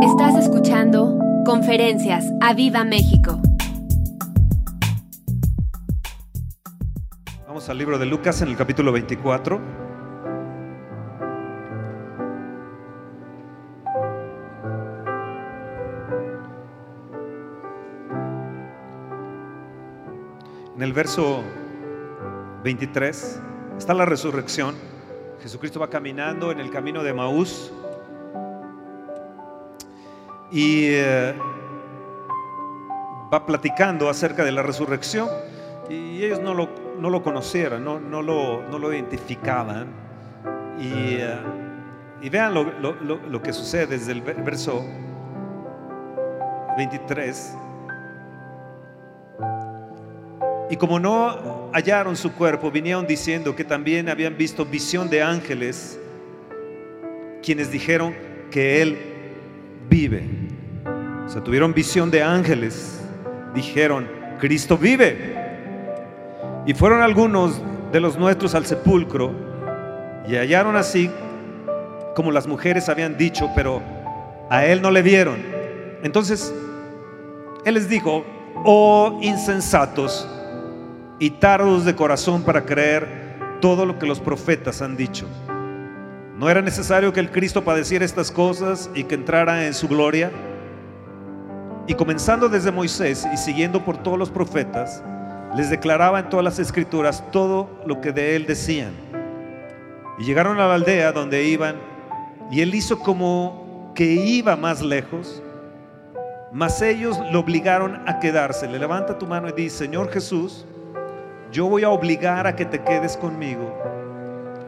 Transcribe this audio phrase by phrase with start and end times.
[0.00, 3.40] Estás escuchando Conferencias a Viva México.
[7.48, 9.60] Vamos al libro de Lucas en el capítulo 24.
[20.76, 21.42] En el verso
[22.62, 23.42] 23
[23.76, 24.76] está la resurrección.
[25.42, 27.72] Jesucristo va caminando en el camino de Maús
[30.50, 31.34] y eh,
[33.32, 35.28] va platicando acerca de la resurrección
[35.88, 36.68] y ellos no lo,
[36.98, 39.86] no lo conocieron, no, no, lo, no lo identificaban.
[40.78, 41.36] Y, eh,
[42.20, 44.84] y vean lo, lo, lo que sucede desde el verso
[46.76, 47.56] 23.
[50.70, 55.98] Y como no hallaron su cuerpo, vinieron diciendo que también habían visto visión de ángeles,
[57.42, 58.14] quienes dijeron
[58.50, 58.98] que Él
[59.88, 60.37] vive.
[61.28, 63.02] O sea, tuvieron visión de ángeles,
[63.54, 64.08] dijeron,
[64.40, 65.36] Cristo vive.
[66.64, 67.60] Y fueron algunos
[67.92, 69.30] de los nuestros al sepulcro
[70.26, 71.10] y hallaron así
[72.16, 73.82] como las mujeres habían dicho, pero
[74.48, 75.36] a Él no le vieron.
[76.02, 76.50] Entonces,
[77.66, 78.24] Él les dijo,
[78.64, 80.26] oh insensatos,
[81.18, 83.06] y tardos de corazón para creer
[83.60, 85.26] todo lo que los profetas han dicho.
[86.38, 90.30] ¿No era necesario que el Cristo padeciera estas cosas y que entrara en su gloria?
[91.88, 95.02] Y comenzando desde Moisés y siguiendo por todos los profetas,
[95.56, 98.92] les declaraba en todas las escrituras todo lo que de él decían.
[100.18, 101.76] Y llegaron a la aldea donde iban,
[102.50, 105.42] y él hizo como que iba más lejos,
[106.52, 108.68] mas ellos lo obligaron a quedarse.
[108.68, 110.66] Le levanta tu mano y dice, Señor Jesús,
[111.50, 113.74] yo voy a obligar a que te quedes conmigo.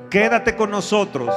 [0.09, 1.35] Quédate con nosotros.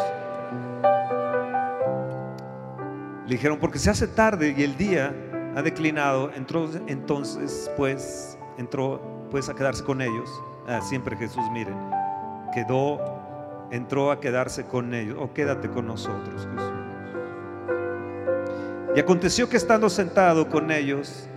[3.27, 5.13] Le dijeron, porque se hace tarde y el día
[5.55, 6.31] ha declinado.
[6.33, 10.29] Entró entonces, pues, entró pues a quedarse con ellos.
[10.67, 11.77] Ah, siempre Jesús, miren,
[12.53, 12.99] quedó,
[13.71, 15.17] entró a quedarse con ellos.
[15.19, 16.73] O oh, quédate con nosotros, Jesús.
[18.95, 21.27] Y aconteció que estando sentado con ellos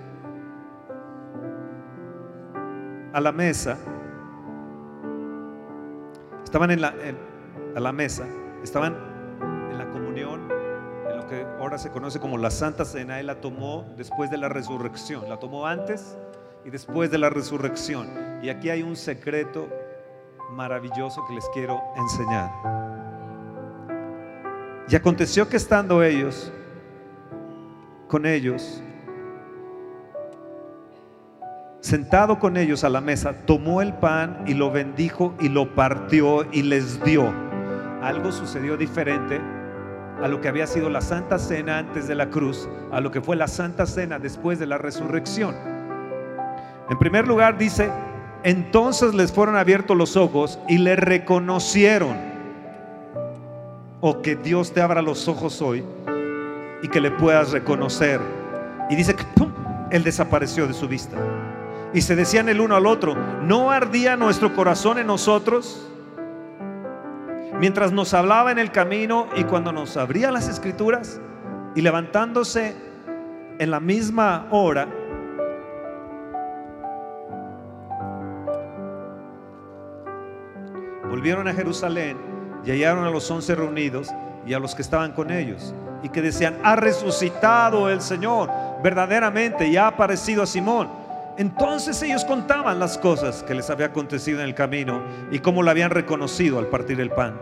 [3.15, 3.79] a la mesa,
[6.47, 6.95] Estaban en la,
[7.75, 8.25] a la mesa,
[8.63, 8.97] estaban
[11.67, 13.19] ahora se conoce como la Santa Cena.
[13.19, 15.29] Él la tomó después de la resurrección.
[15.29, 16.17] La tomó antes
[16.65, 18.09] y después de la resurrección.
[18.41, 19.69] Y aquí hay un secreto
[20.53, 22.53] maravilloso que les quiero enseñar.
[24.89, 26.53] Y aconteció que estando ellos
[28.07, 28.81] con ellos,
[31.81, 36.47] sentado con ellos a la mesa, tomó el pan y lo bendijo y lo partió
[36.53, 37.35] y les dio.
[38.03, 39.41] Algo sucedió diferente
[40.23, 43.21] a lo que había sido la Santa Cena antes de la cruz, a lo que
[43.21, 45.55] fue la Santa Cena después de la resurrección.
[46.89, 47.91] En primer lugar dice,
[48.43, 52.17] entonces les fueron abiertos los ojos y le reconocieron.
[54.01, 55.85] O que Dios te abra los ojos hoy
[56.83, 58.21] y que le puedas reconocer.
[58.89, 59.25] Y dice que
[59.91, 61.17] Él desapareció de su vista.
[61.93, 65.89] Y se decían el uno al otro, ¿no ardía nuestro corazón en nosotros?
[67.59, 71.21] Mientras nos hablaba en el camino y cuando nos abría las escrituras
[71.75, 72.77] y levantándose
[73.59, 74.87] en la misma hora,
[81.09, 82.19] volvieron a Jerusalén
[82.63, 84.11] y hallaron a los once reunidos
[84.45, 88.51] y a los que estaban con ellos y que decían, ha resucitado el Señor
[88.83, 91.06] verdaderamente y ha aparecido a Simón.
[91.39, 95.71] Entonces ellos contaban las cosas que les había acontecido en el camino y cómo lo
[95.71, 97.39] habían reconocido al partir el pan.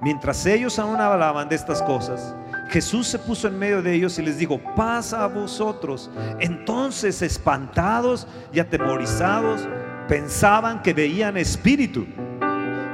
[0.00, 2.34] Mientras ellos aún hablaban de estas cosas,
[2.70, 6.10] Jesús se puso en medio de ellos y les dijo, pasa a vosotros.
[6.38, 9.68] Entonces, espantados y atemorizados,
[10.08, 12.06] pensaban que veían espíritu.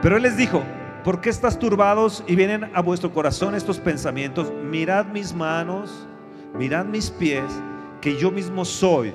[0.02, 0.64] Pero Él les dijo,
[1.04, 4.52] ¿por qué estás turbados y vienen a vuestro corazón estos pensamientos?
[4.64, 6.08] Mirad mis manos,
[6.54, 7.44] mirad mis pies,
[8.00, 9.14] que yo mismo soy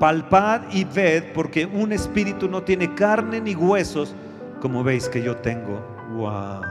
[0.00, 4.14] palpad y ved, porque un espíritu no tiene carne ni huesos,
[4.60, 5.78] como veis que yo tengo.
[6.14, 6.62] Wow.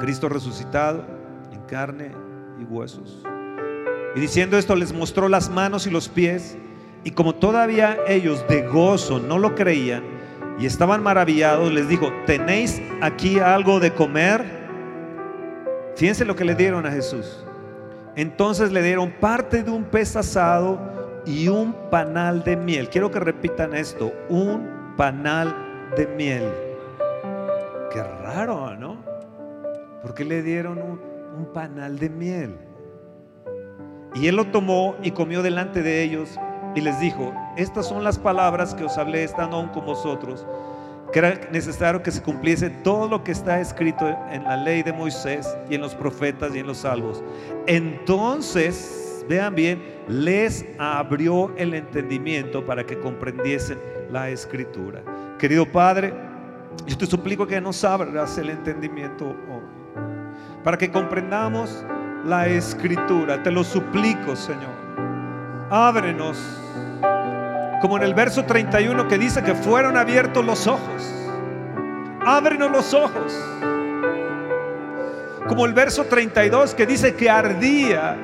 [0.00, 1.04] Cristo resucitado
[1.52, 2.10] en carne
[2.60, 3.22] y huesos.
[4.16, 6.58] Y diciendo esto les mostró las manos y los pies,
[7.04, 10.02] y como todavía ellos de gozo no lo creían
[10.58, 14.44] y estaban maravillados, les dijo, ¿tenéis aquí algo de comer?
[15.94, 17.44] Fíjense lo que le dieron a Jesús.
[18.16, 22.88] Entonces le dieron parte de un pez asado y un panal de miel.
[22.88, 25.54] Quiero que repitan esto, un panal
[25.96, 26.44] de miel.
[27.92, 28.96] Qué raro, ¿no?
[30.02, 32.56] ¿Por qué le dieron un, panal de miel?
[34.14, 36.38] Y él lo tomó y comió delante de ellos
[36.74, 40.46] y les dijo, estas son las palabras que os hablé estando aún con vosotros,
[41.12, 44.92] que era necesario que se cumpliese todo lo que está escrito en la ley de
[44.92, 47.22] Moisés y en los profetas y en los salvos.
[47.66, 53.78] Entonces, vean bien, les abrió el entendimiento para que comprendiesen
[54.10, 55.02] la escritura.
[55.38, 56.14] Querido Padre,
[56.86, 59.62] yo te suplico que nos abras el entendimiento hoy,
[60.64, 61.84] para que comprendamos
[62.24, 63.42] la escritura.
[63.42, 64.82] Te lo suplico, Señor.
[65.70, 66.38] Ábrenos
[67.82, 71.12] como en el verso 31 que dice que fueron abiertos los ojos.
[72.24, 73.36] Ábrenos los ojos.
[75.48, 78.16] Como el verso 32 que dice que ardía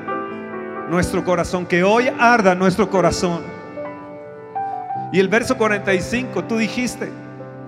[0.88, 3.42] nuestro corazón, que hoy arda nuestro corazón.
[5.12, 7.10] Y el verso 45, tú dijiste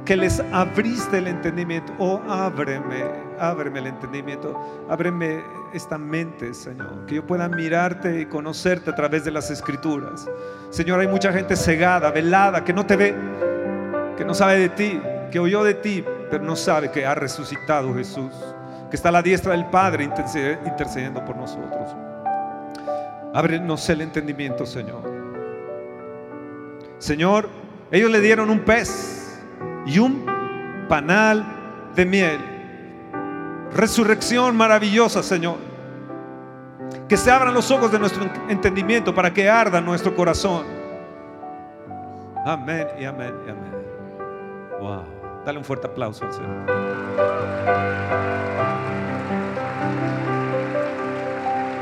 [0.05, 1.93] que les abriste el entendimiento.
[1.99, 3.05] Oh, ábreme,
[3.39, 9.25] ábreme el entendimiento, ábreme esta mente, Señor, que yo pueda mirarte y conocerte a través
[9.25, 10.29] de las escrituras.
[10.71, 13.15] Señor, hay mucha gente cegada, velada, que no te ve,
[14.17, 15.01] que no sabe de ti,
[15.31, 18.33] que oyó de ti, pero no sabe que ha resucitado Jesús,
[18.91, 22.00] que está a la diestra del Padre intercediendo por nosotros.
[23.33, 25.03] Ábrenos el entendimiento, Señor.
[26.99, 27.49] Señor,
[27.91, 29.41] ellos le dieron un pez
[29.87, 30.27] y un
[30.89, 31.45] panal
[31.95, 32.39] de miel.
[33.73, 35.57] Resurrección maravillosa, Señor.
[37.09, 40.65] Que se abran los ojos de nuestro entendimiento para que arda nuestro corazón.
[42.45, 43.73] Amén y amén y amén.
[44.81, 45.21] Wow.
[45.45, 46.67] Dale un fuerte aplauso al Señor.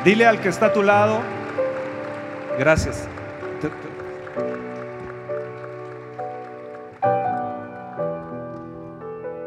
[0.04, 1.20] Dile al que está a tu lado,
[2.58, 3.08] gracias.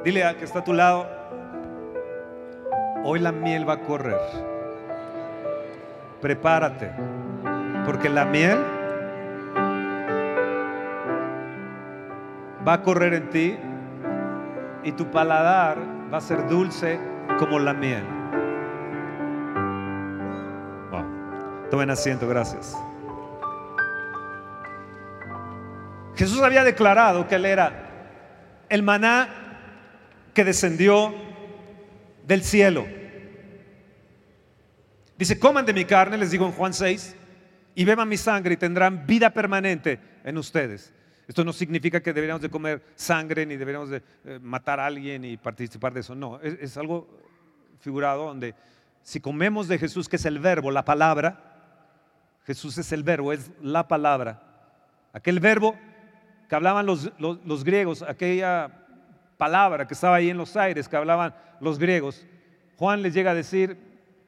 [0.04, 1.08] Dile al que está a tu lado,
[3.04, 4.18] hoy la miel va a correr.
[6.22, 6.92] Prepárate,
[7.86, 8.58] porque la miel
[12.68, 13.58] va a correr en ti
[14.84, 15.78] y tu paladar
[16.12, 17.00] va a ser dulce
[17.38, 18.04] como la miel.
[20.92, 21.70] Wow.
[21.70, 22.76] Tomen asiento, gracias.
[26.16, 27.90] Jesús había declarado que Él era
[28.70, 29.30] el maná
[30.34, 31.14] que descendió
[32.26, 32.86] del cielo.
[35.18, 37.16] Dice, coman de mi carne, les digo en Juan 6,
[37.76, 40.94] y beban mi sangre y tendrán vida permanente en ustedes.
[41.28, 45.24] Esto no significa que deberíamos de comer sangre ni deberíamos de eh, matar a alguien
[45.24, 46.16] y participar de eso.
[46.16, 47.08] No, es, es algo
[47.80, 48.56] figurado donde
[49.04, 51.52] si comemos de Jesús, que es el verbo, la palabra,
[52.46, 54.44] Jesús es el verbo, es la palabra.
[55.14, 55.78] Aquel verbo
[56.52, 58.70] que hablaban los, los, griegos, aquella
[59.38, 62.26] palabra que estaba ahí en los aires, que hablaban los griegos,
[62.76, 63.78] Juan les llega a decir,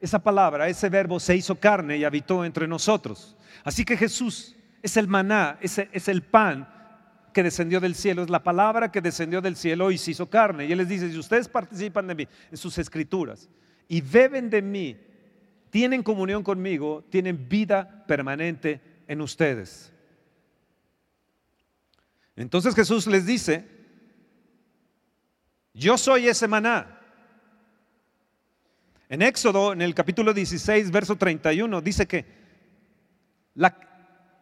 [0.00, 3.36] esa palabra, ese verbo se hizo carne y habitó entre nosotros.
[3.62, 6.66] Así que Jesús es el maná, es, es el pan
[7.34, 10.64] que descendió del cielo, es la palabra que descendió del cielo y se hizo carne.
[10.64, 13.50] Y Él les dice, si ustedes participan de mí en sus escrituras
[13.86, 14.96] y beben de mí,
[15.68, 19.93] tienen comunión conmigo, tienen vida permanente en ustedes.
[22.36, 23.68] Entonces Jesús les dice,
[25.72, 27.00] yo soy ese maná.
[29.08, 32.24] En Éxodo, en el capítulo 16, verso 31, dice que
[33.54, 33.76] la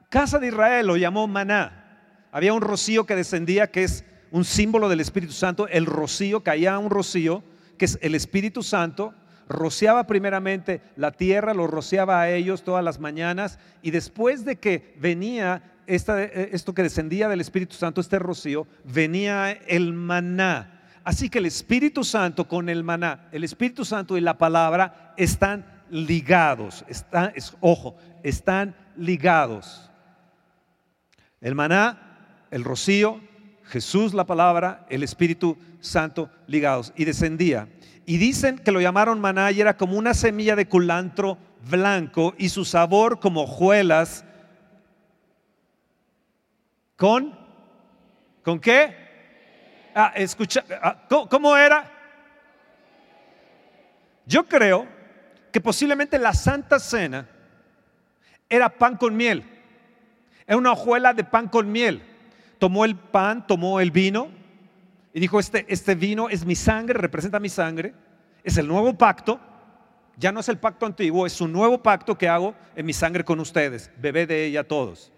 [0.08, 2.28] casa de Israel lo llamó maná.
[2.32, 5.68] Había un rocío que descendía, que es un símbolo del Espíritu Santo.
[5.68, 7.42] El rocío, caía un rocío,
[7.76, 9.14] que es el Espíritu Santo,
[9.48, 14.94] rociaba primeramente la tierra, lo rociaba a ellos todas las mañanas, y después de que
[14.98, 20.82] venía esta, esto que descendía del Espíritu Santo, este rocío, venía el maná.
[21.04, 25.66] Así que el Espíritu Santo con el maná, el Espíritu Santo y la palabra están
[25.90, 29.90] ligados, están, es, ojo, están ligados.
[31.40, 33.20] El maná, el rocío,
[33.64, 36.92] Jesús la palabra, el Espíritu Santo ligados.
[36.96, 37.68] Y descendía.
[38.06, 42.48] Y dicen que lo llamaron maná y era como una semilla de culantro blanco y
[42.48, 44.24] su sabor como hojuelas.
[47.02, 47.36] ¿Con?
[48.44, 48.94] ¿Con qué?
[49.92, 51.90] Ah, escucha, ah, ¿cómo, ¿cómo era?
[54.24, 54.86] Yo creo
[55.50, 57.28] que posiblemente la Santa Cena
[58.48, 59.42] era pan con miel.
[60.46, 62.04] Era una hojuela de pan con miel.
[62.60, 64.28] Tomó el pan, tomó el vino
[65.12, 67.94] y dijo, este, este vino es mi sangre, representa mi sangre.
[68.44, 69.40] Es el nuevo pacto.
[70.18, 73.24] Ya no es el pacto antiguo, es un nuevo pacto que hago en mi sangre
[73.24, 73.90] con ustedes.
[73.96, 75.12] Bebé de ella todos.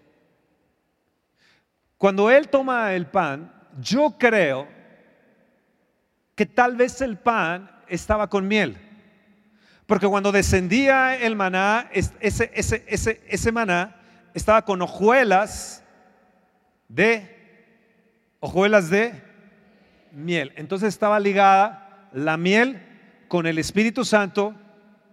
[1.97, 4.67] Cuando él toma el pan, yo creo
[6.35, 8.77] que tal vez el pan estaba con miel.
[9.85, 12.51] Porque cuando descendía el maná, ese, ese,
[12.87, 13.95] ese, ese maná
[14.33, 15.83] estaba con hojuelas
[16.87, 17.35] de,
[18.39, 19.23] hojuelas de
[20.11, 20.53] miel.
[20.55, 22.81] Entonces estaba ligada la miel
[23.27, 24.55] con el Espíritu Santo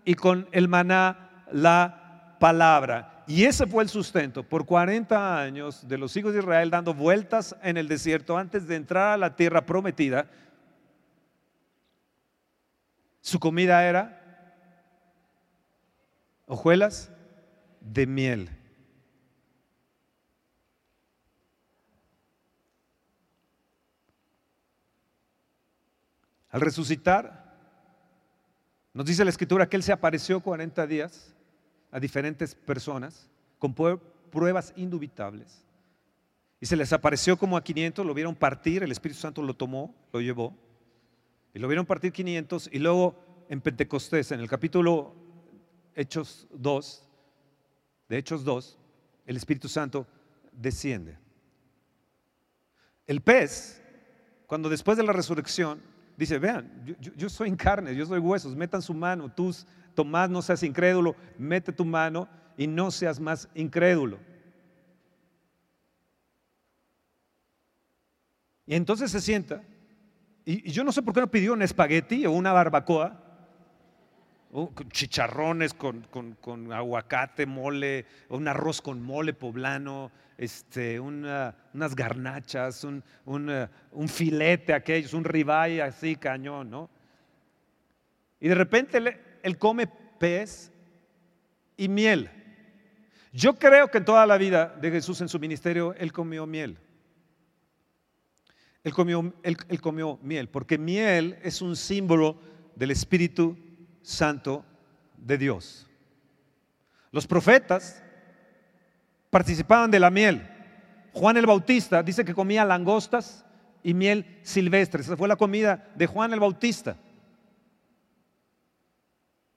[0.05, 3.12] y con el maná la palabra.
[3.27, 7.57] Y ese fue el sustento por 40 años de los hijos de Israel dando vueltas
[7.63, 10.29] en el desierto antes de entrar a la tierra prometida.
[13.21, 14.19] Su comida era
[16.47, 17.11] hojuelas
[17.81, 18.51] de miel.
[26.51, 27.55] Al resucitar,
[28.93, 31.32] nos dice la escritura que Él se apareció 40 días
[31.93, 35.65] a diferentes personas con pruebas indubitables.
[36.59, 39.95] Y se les apareció como a 500, lo vieron partir, el Espíritu Santo lo tomó,
[40.13, 40.57] lo llevó.
[41.55, 43.15] Y lo vieron partir 500 y luego
[43.49, 45.15] en Pentecostés, en el capítulo
[45.95, 47.09] Hechos 2,
[48.09, 48.79] de Hechos 2,
[49.27, 50.07] el Espíritu Santo
[50.51, 51.19] desciende.
[53.07, 53.81] El pez,
[54.47, 55.81] cuando después de la resurrección
[56.17, 56.71] Dice, vean,
[57.17, 59.55] yo, soy en carne, yo soy huesos, metan su mano, tú,
[59.95, 64.19] Tomás, no seas incrédulo, mete tu mano y no seas más incrédulo.
[68.67, 69.63] Y entonces se sienta,
[70.45, 73.23] y, yo no sé por qué no pidió un espagueti o una barbacoa,
[74.91, 76.07] chicharrones con,
[76.41, 81.55] con, aguacate, mole, un arroz con mole poblano, este, unas
[81.97, 86.91] garnachas, un, un, filete aquellos, un ribeye así cañón, ¿no?
[88.41, 90.73] Y de repente él, él come pez
[91.77, 92.31] y miel.
[93.33, 96.79] Yo creo que en toda la vida de Jesús en su ministerio, él comió miel.
[98.85, 102.39] Él comió, él, comió miel, porque miel es un símbolo
[102.75, 103.57] del Espíritu
[104.03, 104.65] Santo
[105.17, 105.89] de Dios.
[107.13, 108.03] Los profetas
[109.31, 110.49] participaban de la miel.
[111.13, 113.45] Juan el Bautista dice que comía langostas
[113.83, 115.03] y miel silvestre.
[115.03, 116.97] Esa fue la comida de Juan el Bautista.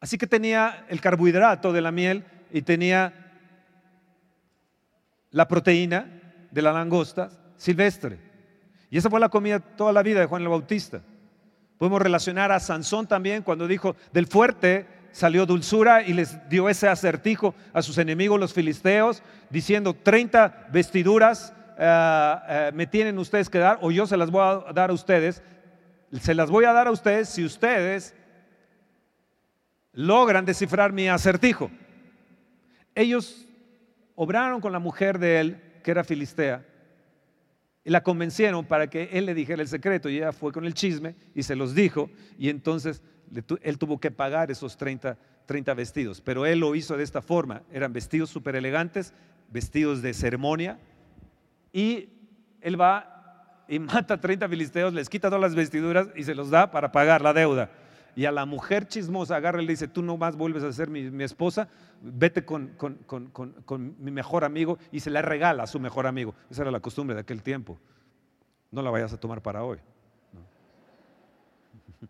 [0.06, 3.12] Así que tenía el carbohidrato de la miel y tenía
[5.32, 6.22] la proteína
[6.52, 8.20] de la langosta silvestre.
[8.92, 11.02] Y esa fue la comida toda la vida de Juan el Bautista.
[11.80, 16.88] Podemos relacionar a Sansón también cuando dijo, del fuerte salió dulzura y les dio ese
[16.88, 23.58] acertijo a sus enemigos los filisteos, diciendo, 30 vestiduras eh, eh, me tienen ustedes que
[23.58, 25.42] dar o yo se las voy a dar a ustedes.
[26.22, 28.14] Se las voy a dar a ustedes si ustedes
[29.96, 31.72] logran descifrar mi acertijo.
[32.94, 33.46] Ellos
[34.16, 36.66] obraron con la mujer de él, que era filistea,
[37.84, 40.74] y la convencieron para que él le dijera el secreto y ella fue con el
[40.74, 43.04] chisme y se los dijo y entonces
[43.62, 46.20] él tuvo que pagar esos 30, 30 vestidos.
[46.20, 47.62] Pero él lo hizo de esta forma.
[47.72, 49.14] Eran vestidos súper elegantes,
[49.52, 50.80] vestidos de ceremonia
[51.72, 52.10] y
[52.62, 53.12] él va
[53.68, 56.92] y mata a 30 filisteos, les quita todas las vestiduras y se los da para
[56.92, 57.70] pagar la deuda.
[58.16, 60.90] Y a la mujer chismosa agarra y le dice, tú no más vuelves a ser
[60.90, 61.68] mi, esposa,
[62.02, 62.72] vete con,
[64.00, 66.34] mi mejor amigo y se la regala a su mejor amigo.
[66.50, 67.78] Esa era la costumbre de aquel tiempo.
[68.72, 69.80] No la vayas a tomar para hoy.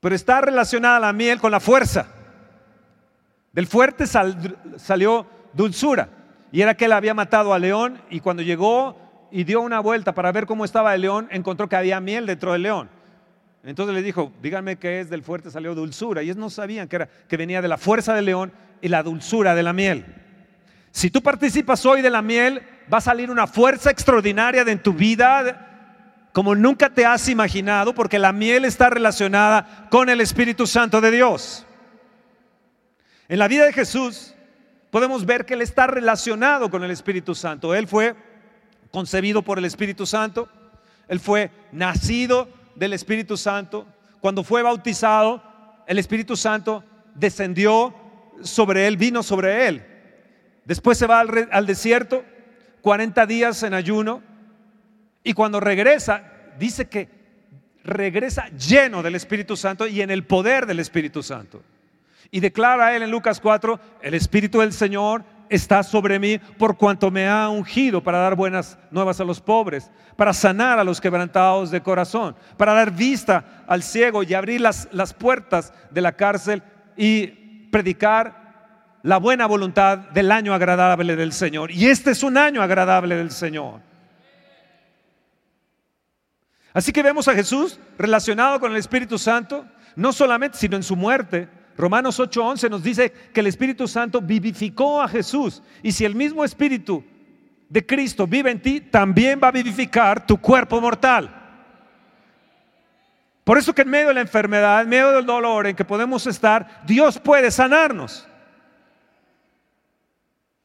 [0.00, 2.08] Pero está relacionada la miel con la fuerza.
[3.52, 6.08] Del fuerte salió dulzura.
[6.50, 8.96] Y era que él había matado a león y cuando llegó
[9.32, 12.52] y dio una vuelta para ver cómo estaba el león, encontró que había miel dentro
[12.52, 12.88] del león.
[13.64, 16.22] Entonces le dijo, díganme qué es del fuerte salió dulzura.
[16.22, 19.02] Y ellos no sabían que, era, que venía de la fuerza del león y la
[19.02, 20.04] dulzura de la miel.
[20.90, 22.62] Si tú participas hoy de la miel,
[22.92, 25.68] va a salir una fuerza extraordinaria de en tu vida
[26.32, 31.10] como nunca te has imaginado, porque la miel está relacionada con el Espíritu Santo de
[31.10, 31.66] Dios.
[33.28, 34.34] En la vida de Jesús
[34.90, 37.74] podemos ver que Él está relacionado con el Espíritu Santo.
[37.74, 38.16] Él fue
[38.92, 40.48] concebido por el Espíritu Santo.
[41.08, 43.86] Él fue nacido del Espíritu Santo.
[44.20, 45.42] Cuando fue bautizado,
[45.86, 46.84] el Espíritu Santo
[47.14, 47.94] descendió
[48.42, 49.84] sobre él, vino sobre él.
[50.64, 52.24] Después se va al, desierto,
[52.82, 54.22] 40 días en ayuno,
[55.24, 56.24] y cuando regresa,
[56.58, 57.08] dice que
[57.84, 61.62] regresa lleno del Espíritu Santo y en el poder del Espíritu Santo.
[62.30, 67.10] Y declara él en Lucas 4, el Espíritu del Señor está sobre mí por cuanto
[67.10, 71.70] me ha ungido para dar buenas nuevas a los pobres, para sanar a los quebrantados
[71.70, 76.62] de corazón, para dar vista al ciego y abrir las, las puertas de la cárcel
[76.96, 77.26] y
[77.70, 78.42] predicar
[79.02, 81.70] la buena voluntad del año agradable del Señor.
[81.70, 83.80] Y este es un año agradable del Señor.
[86.72, 90.96] Así que vemos a Jesús relacionado con el Espíritu Santo, no solamente, sino en su
[90.96, 91.48] muerte.
[91.76, 95.62] Romanos 8:11 nos dice que el Espíritu Santo vivificó a Jesús.
[95.82, 97.04] Y si el mismo Espíritu
[97.68, 101.38] de Cristo vive en ti, también va a vivificar tu cuerpo mortal.
[103.44, 106.26] Por eso que en medio de la enfermedad, en medio del dolor en que podemos
[106.26, 108.28] estar, Dios puede sanarnos.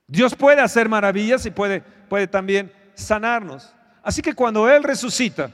[0.05, 3.73] Dios puede hacer maravillas y puede, puede también sanarnos.
[4.03, 5.51] Así que cuando Él resucita,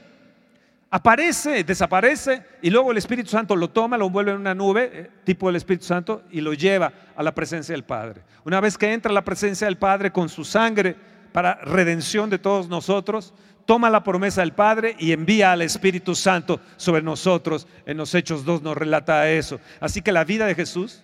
[0.94, 5.10] aparece, desaparece y luego el Espíritu Santo lo toma, lo envuelve en una nube, eh,
[5.24, 8.22] tipo del Espíritu Santo, y lo lleva a la presencia del Padre.
[8.44, 10.94] Una vez que entra a la presencia del Padre con su sangre
[11.32, 13.34] para redención de todos nosotros,
[13.66, 17.66] toma la promesa del Padre y envía al Espíritu Santo sobre nosotros.
[17.86, 19.58] En los Hechos 2 nos relata eso.
[19.80, 21.02] Así que la vida de Jesús,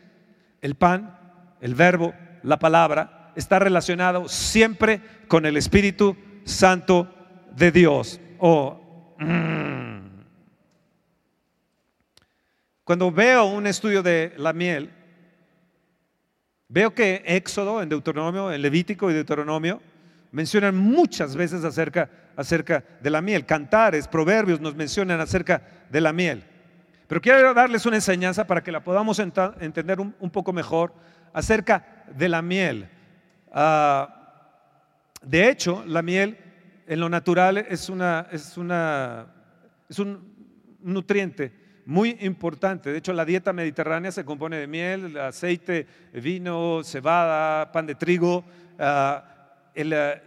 [0.60, 1.18] el pan,
[1.60, 7.12] el verbo, la palabra, está relacionado siempre con el Espíritu Santo
[7.56, 8.20] de Dios.
[9.20, 10.00] Mm.
[12.84, 14.90] Cuando veo un estudio de la miel,
[16.68, 19.80] veo que Éxodo, en Deuteronomio, en Levítico y Deuteronomio,
[20.32, 23.44] mencionan muchas veces acerca, acerca de la miel.
[23.44, 26.42] Cantares, proverbios nos mencionan acerca de la miel.
[27.06, 30.94] Pero quiero darles una enseñanza para que la podamos entender un, poco mejor
[31.32, 32.88] acerca de la miel.
[33.52, 34.16] Ah,
[35.22, 36.38] de hecho, la miel
[36.90, 39.26] en lo natural es, una, es, una,
[39.88, 41.52] es un nutriente
[41.86, 42.90] muy importante.
[42.90, 48.44] De hecho, la dieta mediterránea se compone de miel, aceite, vino, cebada, pan de trigo,
[48.80, 49.24] ah,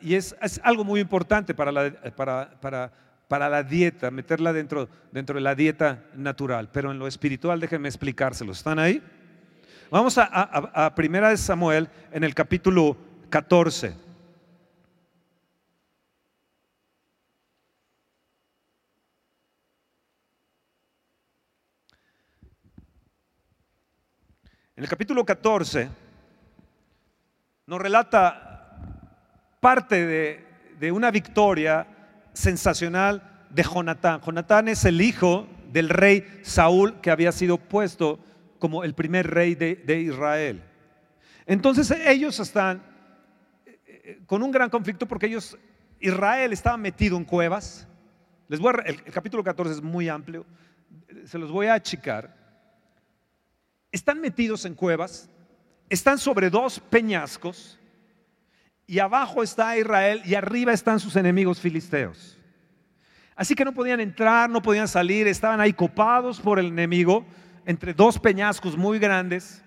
[0.02, 2.94] y es, algo muy importante para la, para, para,
[3.28, 6.70] para la dieta, meterla dentro, dentro de la dieta natural.
[6.72, 8.54] Pero en lo espiritual, déjenme explicárselo.
[8.54, 9.04] ¿Están ahí?
[9.92, 12.96] Vamos a, a, a Primera de Samuel en el capítulo
[13.30, 14.03] 14.
[24.76, 25.88] En el capítulo 14
[27.68, 28.76] nos relata
[29.60, 30.44] parte
[30.80, 31.86] de, una victoria
[32.34, 34.20] sensacional de Jonatán.
[34.22, 38.20] Jonatán es el hijo del rey Saúl que había sido puesto
[38.58, 40.64] como el primer rey de, Israel.
[41.46, 42.82] Entonces ellos están
[43.66, 45.56] eh, eh, con un gran conflicto porque ellos,
[46.00, 47.88] Israel estaba metido en cuevas.
[48.48, 50.48] Les el, el capítulo 14 es muy amplio,
[51.26, 52.43] se los voy a achicar
[53.94, 55.30] están metidos en cuevas,
[55.88, 57.80] están sobre dos peñascos
[58.88, 62.38] y abajo está Israel y arriba están sus enemigos filisteos.
[63.36, 67.24] Así que no podían entrar, no podían salir, estaban ahí copados por el enemigo
[67.66, 69.64] entre dos peñascos muy grandes.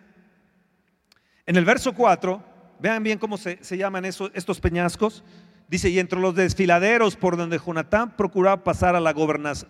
[1.47, 2.43] En el verso 4,
[2.81, 5.23] vean bien cómo se, llaman estos peñascos.
[5.69, 9.15] Dice, y entre los desfiladeros por donde Jonatán procuraba pasar a la,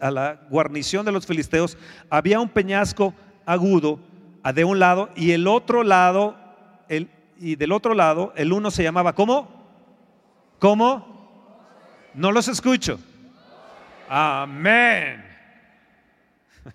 [0.00, 1.76] a la guarnición de los filisteos,
[2.08, 3.14] había un peñasco
[3.44, 4.00] agudo
[4.52, 6.36] de un lado y el otro lado,
[6.88, 9.48] el, y del otro lado, el uno se llamaba ¿cómo?
[10.58, 11.14] ¿Cómo?
[12.14, 12.98] No los escucho.
[14.08, 15.24] Amén.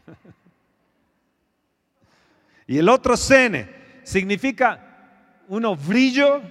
[2.68, 3.68] y el otro sene
[4.04, 4.88] significa
[5.48, 6.42] uno brillo,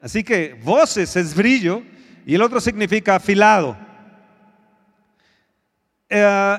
[0.00, 1.82] así que voces es brillo,
[2.24, 3.76] y el otro significa afilado.
[6.08, 6.58] Eh,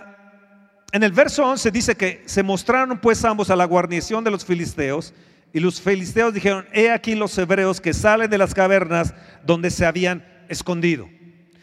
[0.94, 4.46] en el verso 11 dice que se mostraron pues ambos a la guarnición de los
[4.46, 5.12] filisteos
[5.52, 9.88] y los filisteos dijeron, he aquí los hebreos que salen de las cavernas donde se
[9.88, 11.10] habían escondido.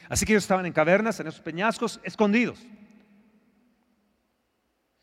[0.08, 2.58] Así que ellos estaban en cavernas, en esos peñascos, escondidos.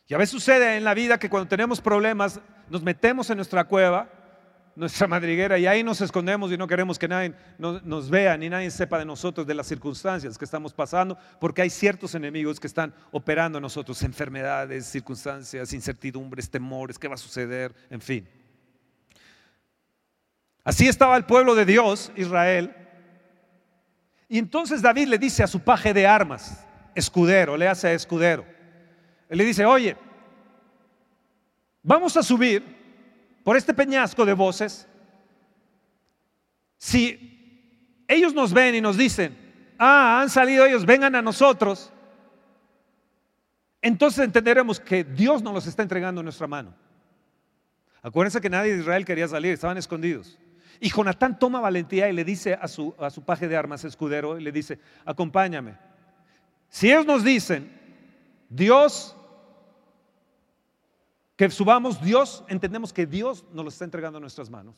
[0.08, 3.63] Y a veces sucede en la vida que cuando tenemos problemas nos metemos en nuestra
[3.63, 4.10] cueva
[4.78, 8.70] nuestra madriguera y ahí nos escondemos y no queremos que nadie nos, vea ni nadie
[8.70, 12.94] sepa de nosotros, de las circunstancias que estamos pasando, porque hay ciertos enemigos que están
[13.12, 18.30] operando nosotros, enfermedades, circunstancias, incertidumbres, temores, qué va a suceder, en fin.
[20.63, 22.76] Así estaba el pueblo de Dios, Israel.
[24.30, 26.63] Y entonces David le dice a su paje de armas,
[26.94, 28.46] escudero, le hace escudero.
[29.28, 29.98] Él le dice, oye,
[31.82, 32.77] vamos a subir
[33.47, 34.86] por este peñasco de voces,
[36.75, 39.38] si ellos nos ven y nos dicen,
[39.79, 41.93] ah, han salido ellos, vengan a nosotros,
[43.81, 46.75] entonces entenderemos que Dios nos los está entregando en nuestra mano.
[48.01, 50.38] Acuérdense que nadie de Israel quería salir, estaban escondidos.
[50.81, 54.38] Y Jonatán toma valentía y le dice a su, a su paje de armas escudero,
[54.38, 55.77] y le dice, acompáñame.
[56.67, 57.71] Si ellos nos dicen,
[58.49, 59.15] Dios
[61.38, 64.76] que subamos Dios, entendemos que Dios nos lo está entregando a nuestras manos.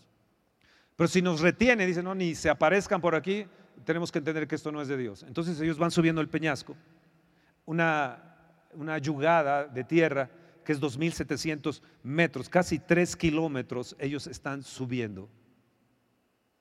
[0.98, 3.48] Pero si nos retiene, dice, no, ni se aparezcan por aquí,
[3.86, 5.24] tenemos que entender que esto no es de Dios.
[5.24, 6.76] Entonces ellos van subiendo el peñasco.
[7.66, 8.36] una,
[8.74, 10.30] una yugada de tierra
[10.66, 15.30] que es 2.700 metros, casi 3 kilómetros, ellos están subiendo.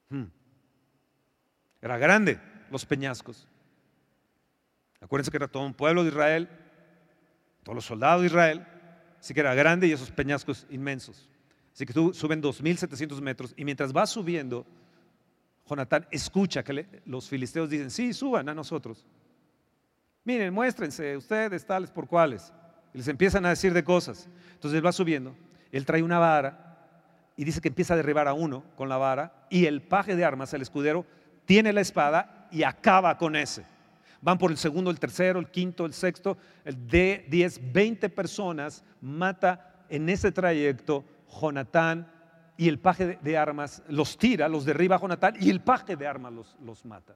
[0.09, 0.27] Hmm.
[1.83, 3.49] Era grande los peñascos.
[5.01, 6.49] Acuérdense que era todo un pueblo de Israel,
[7.65, 8.67] todos los soldados de Israel,
[9.21, 11.29] así que era grande y esos peñascos inmensos.
[11.73, 14.67] Así que suben 2.700 metros y mientras va subiendo,
[15.69, 19.07] Jonatán escucha que los filisteos dicen, sí, suban a nosotros.
[20.25, 22.53] Miren, muéstrense ustedes tales por cuales.
[22.93, 24.29] Y les empiezan a decir de cosas.
[24.55, 25.37] Entonces él va subiendo,
[25.71, 26.69] él trae una vara
[27.37, 30.25] y dice que empieza a derribar a uno con la vara y el paje de
[30.25, 31.07] armas, el escudero,
[31.45, 33.65] tiene la espada y acaba con ese.
[34.21, 38.85] Van por el segundo, el tercero, el quinto, el sexto, el de 10, 20 personas
[39.01, 41.05] mata en ese trayecto
[41.41, 42.11] Jonatán
[42.57, 46.33] y el paje de armas los tira, los derriba Jonatán y el paje de armas
[46.33, 47.15] los, los mata.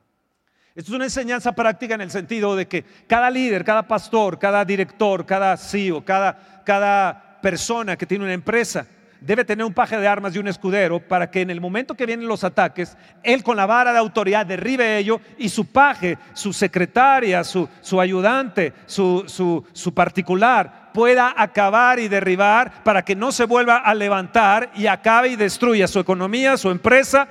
[0.74, 4.64] Esto es una enseñanza práctica en el sentido de que cada líder, cada pastor, cada
[4.64, 8.86] director, cada CEO, cada, cada persona que tiene una empresa
[9.24, 12.06] debe tener un paje de armas y un escudero para que en el momento que
[12.06, 16.52] vienen los ataques, él con la vara de autoridad derribe ello y su paje, su
[16.52, 17.68] secretaria, su,
[18.00, 23.94] ayudante, su, su, su particular pueda acabar y derribar para que no se vuelva a
[23.94, 27.28] levantar y acabe y destruya su economía, su empresa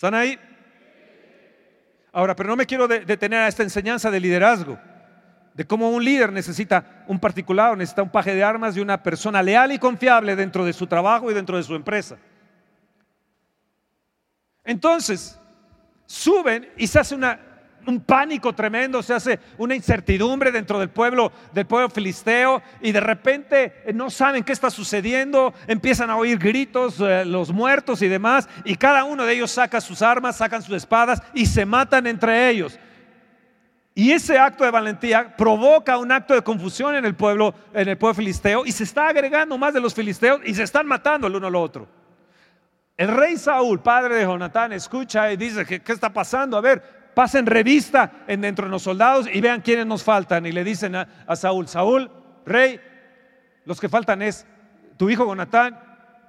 [0.00, 0.38] ¿Están ahí?
[2.10, 4.78] Ahora, pero no me quiero detener a esta enseñanza de liderazgo,
[5.60, 9.42] de cómo un líder necesita un particular, necesita un paje de armas y una persona
[9.42, 12.16] leal y confiable dentro de su trabajo y dentro de su empresa.
[14.64, 15.38] Entonces,
[16.06, 21.66] suben y se hace un pánico tremendo, se hace una incertidumbre dentro del pueblo, del
[21.66, 26.98] pueblo filisteo, y de repente eh, no saben qué está sucediendo, empiezan a oír gritos,
[27.00, 30.76] eh, los muertos y demás, y cada uno de ellos saca sus armas, sacan sus
[30.76, 32.78] espadas y se matan entre ellos.
[33.94, 37.98] Y ese acto de valentía provoca un acto de confusión en el pueblo, en el
[37.98, 41.36] pueblo filisteo, y se está agregando más de los filisteos y se están matando el
[41.36, 41.88] uno al otro.
[42.96, 46.56] El rey Saúl, padre de Jonatán, escucha y dice, ¿qué, qué está pasando?
[46.56, 46.82] A ver,
[47.14, 50.46] pasen revista en dentro de los soldados y vean quiénes nos faltan.
[50.46, 52.10] Y le dicen a, Saúl, Saúl,
[52.46, 52.80] rey,
[53.64, 54.46] los que faltan es
[54.96, 55.78] tu hijo Jonatán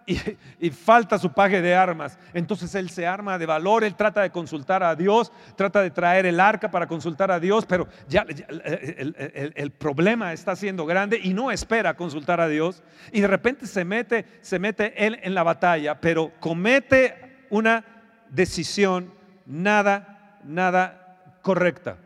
[0.06, 2.18] y, falta su paje de armas.
[2.34, 6.26] Entonces él se arma de valor, él trata de consultar a Dios, trata de traer
[6.26, 11.34] el arca para consultar a Dios, pero ya, el, el, problema está siendo grande y
[11.34, 12.84] no espera consultar a Dios.
[13.12, 17.84] Y de repente se mete, se mete él en la batalla, pero comete una
[18.30, 19.14] decisión
[19.46, 20.12] nada
[20.44, 21.98] nada correcta,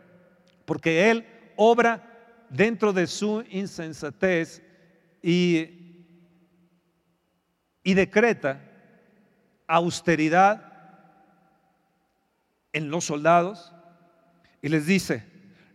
[0.64, 2.02] porque Él obra
[2.50, 4.62] dentro de su insensatez
[5.22, 5.85] y,
[7.86, 8.58] y decreta
[9.68, 10.60] austeridad
[12.72, 13.72] en los soldados
[14.60, 15.24] y les dice,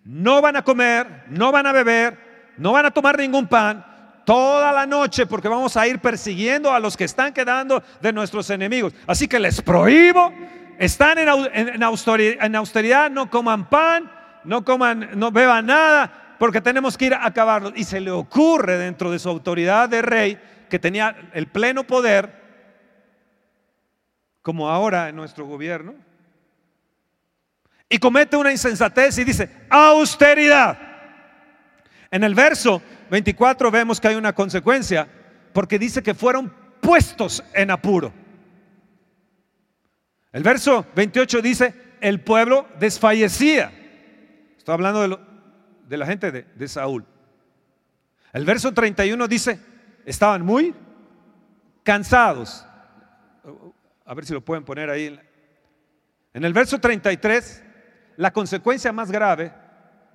[0.03, 3.85] no van a comer, no van a beber, no van a tomar ningún pan
[4.25, 8.49] toda la noche porque vamos a ir persiguiendo a los que están quedando de nuestros
[8.49, 8.93] enemigos.
[9.07, 10.33] Así que les prohíbo
[10.79, 11.83] están en,
[12.55, 14.11] austeridad, no coman pan,
[14.43, 17.71] no coman, no beban nada, porque tenemos que ir a acabarlos.
[17.77, 20.39] Y se le ocurre dentro de su autoridad de rey,
[20.71, 22.33] que tenía el pleno poder,
[24.41, 25.93] como ahora en nuestro gobierno,
[27.89, 30.79] y comete una insensatez y dice, austeridad.
[32.09, 35.09] En el verso 24 vemos que hay una consecuencia,
[35.51, 38.13] porque dice que fueron puestos en apuro.
[40.31, 43.73] El verso 28 dice, el pueblo desfallecía.
[44.57, 45.19] Estoy hablando
[45.89, 47.05] de, la gente de, Saúl.
[48.31, 49.59] El verso 31 dice,
[50.05, 50.73] estaban muy
[51.83, 52.65] cansados.
[54.05, 55.19] A ver si lo pueden poner ahí.
[56.33, 57.63] En el verso 33,
[58.17, 59.53] la consecuencia más grave,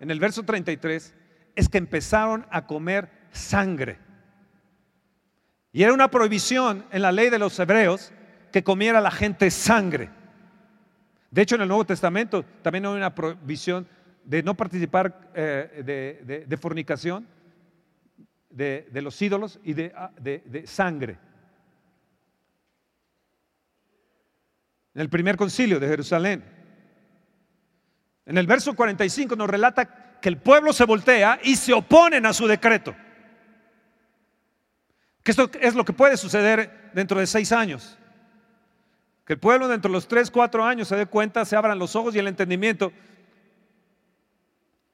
[0.01, 1.15] en el verso 33,
[1.55, 3.99] es que empezaron a comer sangre.
[5.73, 8.13] Y era una prohibición en la ley de los hebreos
[8.53, 10.11] que comiera la gente sangre.
[11.31, 13.87] De hecho, en el Nuevo Testamento también hay una prohibición
[14.25, 17.27] de no participar eh, de, fornicación,
[18.57, 21.19] de, los ídolos y ah, de, sangre.
[24.95, 26.43] En el primer concilio de Jerusalén,
[28.25, 32.33] en el verso 45 nos relata que el pueblo se voltea y se oponen a
[32.33, 32.97] su decreto.
[35.23, 37.99] Que esto es lo que puede suceder dentro de seis años.
[39.27, 41.95] Que el pueblo dentro de los tres, cuatro años se dé cuenta, se abran los
[41.95, 42.91] ojos y el entendimiento.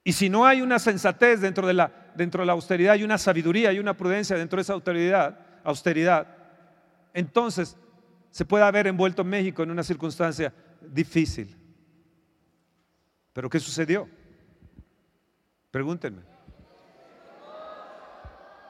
[0.02, 3.18] Y si no hay una sensatez dentro de la, dentro de la austeridad y una
[3.18, 4.74] sabiduría y una prudencia dentro de esa
[5.64, 6.26] austeridad,
[7.14, 7.76] entonces
[8.30, 11.56] se puede haber envuelto México en una circunstancia difícil.
[13.32, 14.08] Pero ¿qué sucedió?
[15.70, 16.22] Pregúntenme.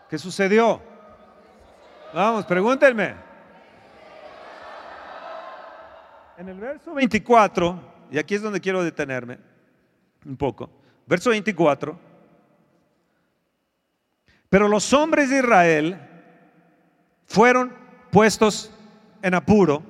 [0.08, 0.80] ¿Qué sucedió?
[2.12, 3.14] Vamos, pregúntenme.
[6.36, 9.38] En el verso 24, y aquí es donde quiero detenerme
[10.26, 10.70] un poco,
[11.06, 12.11] verso 24,
[14.52, 15.98] pero los hombres de Israel
[17.24, 17.72] fueron
[18.10, 18.70] puestos
[19.22, 19.82] en apuro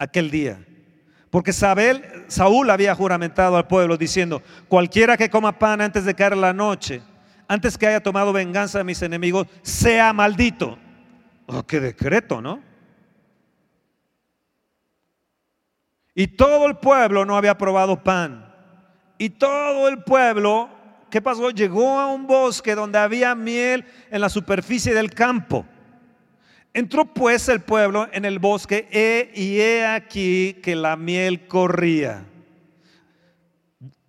[0.00, 0.58] aquel día.
[1.30, 6.52] Porque Saúl había juramentado al pueblo diciendo, cualquiera que coma pan antes de caer la
[6.52, 7.02] noche,
[7.46, 10.76] antes que haya tomado venganza de mis enemigos, sea maldito.
[11.46, 12.60] Oh, qué decreto, ¿no?
[16.16, 18.52] Y todo el pueblo no había probado pan.
[19.18, 20.68] Y todo el pueblo,
[21.10, 21.50] ¿qué pasó?
[21.50, 25.66] Llegó a un bosque donde había miel en la superficie del campo.
[26.72, 32.24] Entró pues el pueblo en el bosque y he aquí que la miel corría.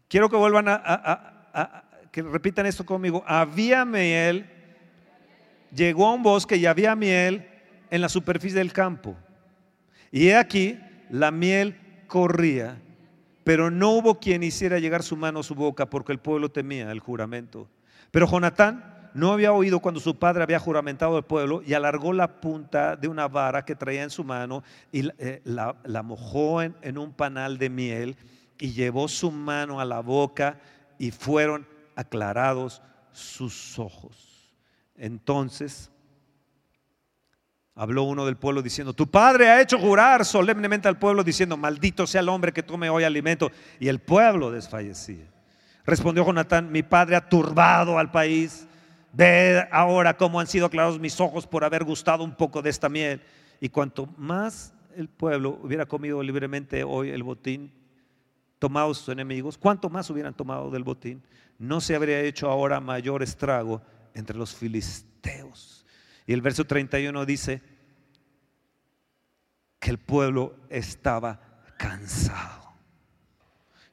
[0.09, 3.23] Quiero que vuelvan a, que repitan esto conmigo.
[3.25, 4.49] Había miel,
[5.73, 7.47] llegó a un bosque y había miel
[7.89, 9.15] en la superficie del campo.
[10.11, 10.79] Y he aquí,
[11.09, 12.81] la miel corría,
[13.47, 16.91] pero no hubo quien hiciera llegar su mano a su boca porque el pueblo temía
[16.91, 17.69] el juramento.
[18.11, 22.41] Pero Jonatán no había oído cuando su padre había juramentado al pueblo y alargó la
[22.41, 26.97] punta de una vara que traía en su mano y eh, la, mojó en, en
[26.97, 28.17] un panal de miel
[28.59, 30.59] y llevó su mano a la boca
[30.99, 32.81] y fueron aclarados
[33.13, 34.51] sus ojos.
[34.97, 35.89] Entonces
[37.77, 42.05] habló uno del pueblo diciendo, tu padre ha hecho jurar solemnemente al pueblo diciendo, maldito
[42.05, 43.51] sea el hombre que tome hoy alimento.
[43.79, 45.25] Y el pueblo desfallecía.
[45.85, 48.67] Respondió Jonatán, mi padre ha turbado al país
[49.17, 52.87] Ve ahora cómo han sido aclarados mis ojos por haber gustado un poco de esta
[52.87, 53.19] miel.
[53.59, 57.71] Y cuanto más el pueblo hubiera comido libremente hoy el botín,
[58.59, 61.23] tomado sus enemigos, cuanto más hubieran tomado del botín,
[61.57, 63.81] no se habría hecho ahora mayor estrago
[64.13, 65.76] entre los filisteos.
[66.27, 67.61] Y el verso 31 dice
[69.79, 71.39] que el pueblo estaba
[71.77, 72.73] cansado.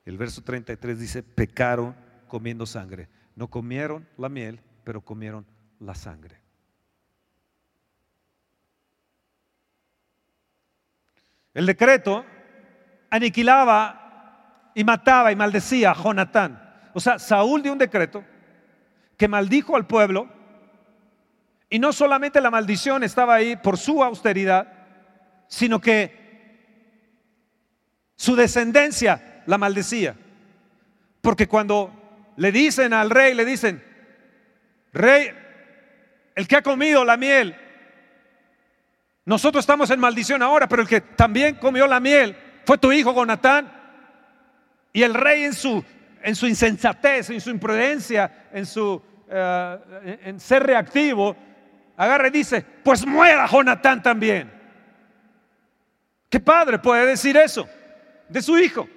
[0.05, 1.94] El verso 33 dice, pecaron
[2.27, 3.09] comiendo sangre.
[3.37, 5.47] No comieron la miel, pero comieron
[5.79, 6.40] la sangre.
[11.55, 12.27] El decreto
[13.11, 16.61] aniquilaba y mataba y maldecía a Jonatán.
[16.94, 18.25] O sea, Saúl dio un decreto
[19.16, 20.29] que maldijo al pueblo
[21.74, 24.68] y no solamente la maldición estaba ahí por su austeridad,
[25.48, 26.14] sino que
[28.14, 30.14] su descendencia la maldecía.
[31.20, 33.82] Porque cuando le dicen al rey, le dicen,
[34.92, 35.32] Rey,
[36.37, 37.56] el que ha comido la miel,
[39.24, 43.12] nosotros estamos en maldición ahora, pero el que también comió la miel fue tu hijo
[43.12, 43.72] Jonatán.
[44.92, 45.84] Y el rey en su,
[46.22, 51.34] en su insensatez, en su imprudencia, en su eh, en ser reactivo,
[51.96, 54.52] agarra y dice, pues muera Jonatán también.
[56.28, 57.68] ¿Qué padre puede decir eso
[58.28, 58.88] de su hijo?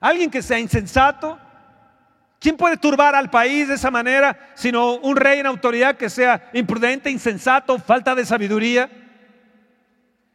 [0.00, 1.38] Alguien que sea insensato,
[2.42, 6.50] ¿Quién puede turbar al país de esa manera sino un rey en autoridad que sea
[6.52, 8.90] imprudente, insensato, falta de sabiduría?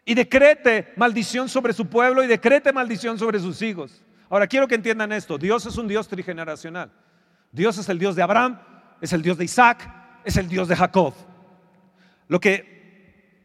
[0.06, 4.02] Y decrete maldición sobre su pueblo y decrete maldición sobre sus hijos.
[4.30, 5.38] Ahora quiero que entiendan esto.
[5.38, 6.90] Dios es un Dios trigeneracional.
[7.52, 8.58] Dios es el Dios de Abraham,
[9.02, 11.14] es el Dios de Isaac, es el Dios de Jacob.
[12.28, 13.44] Lo que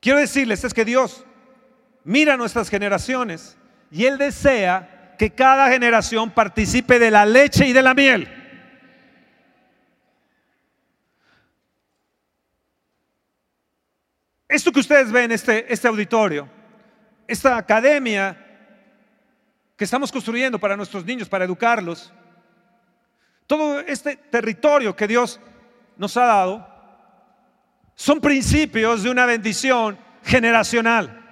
[0.00, 1.24] quiero decirles es que Dios
[2.04, 3.56] mira nuestras generaciones
[3.90, 8.28] y Él desea que cada generación participe de la leche y de la miel.
[14.48, 16.48] Esto que ustedes ven, este, este auditorio,
[17.26, 18.42] esta academia
[19.76, 22.12] que estamos construyendo para nuestros niños, para educarlos,
[23.46, 25.40] todo este territorio que Dios
[25.96, 26.66] nos ha dado,
[27.94, 31.22] son principios de una bendición generacional.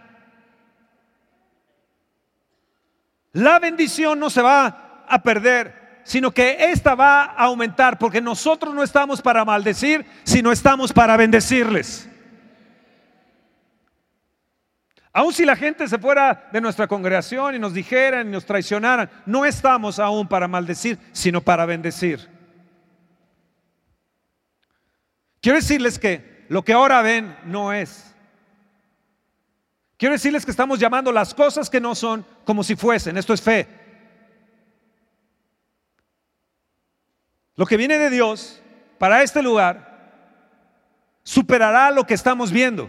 [3.33, 8.75] La bendición no se va a perder, sino que esta va a aumentar, porque nosotros
[8.75, 12.09] no estamos para maldecir, sino estamos para bendecirles.
[15.13, 19.09] Aun si la gente se fuera de nuestra congregación y nos dijeran y nos traicionaran,
[19.27, 22.34] no estamos aún para maldecir, sino para bendecir.
[25.45, 28.15] Quiero decirles que lo que ahora ven no es.
[29.99, 33.19] Quiero decirles que estamos llamando las cosas que no son como si fuesen.
[33.19, 33.69] Esto es fe.
[37.57, 38.63] Lo que viene de Dios
[38.97, 40.15] para este lugar
[41.23, 42.89] superará lo que estamos viendo.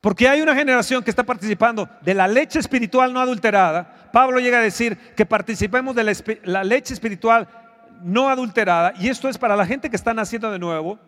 [0.00, 4.08] Porque hay una generación que está participando de la leche espiritual no adulterada.
[4.14, 7.65] Pablo llega a decir que participemos de la, leche espiritual
[8.02, 8.92] no adulterada.
[8.98, 10.98] Y esto es para la gente que está naciendo de nuevo.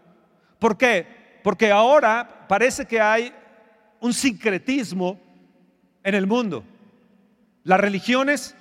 [0.58, 1.40] ¿Por qué?
[1.42, 3.32] Porque ahora parece que hay
[4.00, 5.20] un sincretismo
[6.02, 6.64] en el mundo.
[7.64, 8.56] Las religiones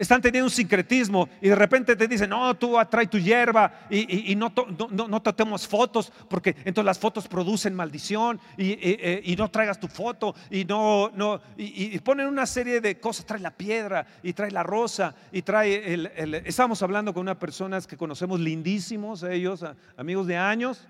[0.00, 4.34] están teniendo un sincretismo y de repente te dicen, no, tú atrae tu hierba y,
[4.34, 4.50] no,
[4.90, 10.34] no, no, tomemos fotos porque entonces las fotos producen maldición y, no traigas tu foto
[10.50, 14.62] y no, no, y, ponen una serie de cosas, trae la piedra y trae la
[14.62, 19.62] rosa y trae el, el estábamos hablando con unas personas que conocemos lindísimos, ellos,
[19.98, 20.88] amigos de años,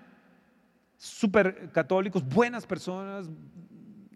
[0.95, 3.27] súper católicos, buenas personas,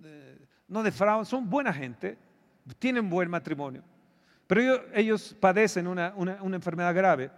[0.05, 0.37] eh,
[0.69, 2.17] no defraudan, son buena gente,
[2.79, 3.83] tienen buen matrimonio.
[4.47, 6.13] Pero ellos, padecen una,
[6.53, 7.31] enfermedad grave.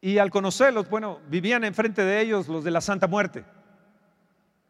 [0.00, 3.44] Y al conocerlos, bueno, vivían enfrente de ellos los de la Santa Muerte.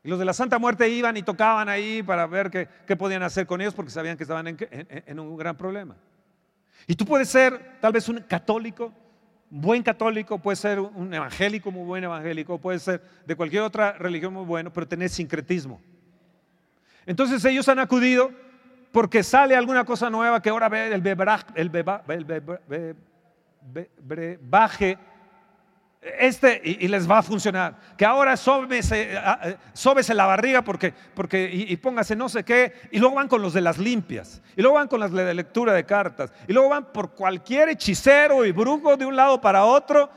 [0.03, 3.47] Y los de la Santa Muerte iban y tocaban ahí para ver qué, podían hacer
[3.47, 5.97] con ellos porque sabían que estaban en, un gran problema.
[6.87, 8.93] Y tú puedes ser tal vez un católico,
[9.51, 13.93] un buen católico, puedes ser un evangélico, muy buen evangélico, puede ser de cualquier otra
[13.93, 15.81] religión muy bueno, pero tener sincretismo.
[17.07, 18.31] Entonces ellos han acudido
[18.95, 21.03] porque sale alguna cosa nueva que ahora ve el
[23.99, 24.97] brebaje
[26.01, 27.77] este y, les va a funcionar.
[27.97, 29.19] Que ahora sóbese,
[29.73, 32.73] sóbese la barriga porque, porque y, póngase no sé qué.
[32.93, 34.41] Y luego van con los de las limpias.
[34.55, 36.33] Y luego van con las de lectura de cartas.
[36.47, 40.09] Y luego van por cualquier hechicero y brujo de un lado para otro,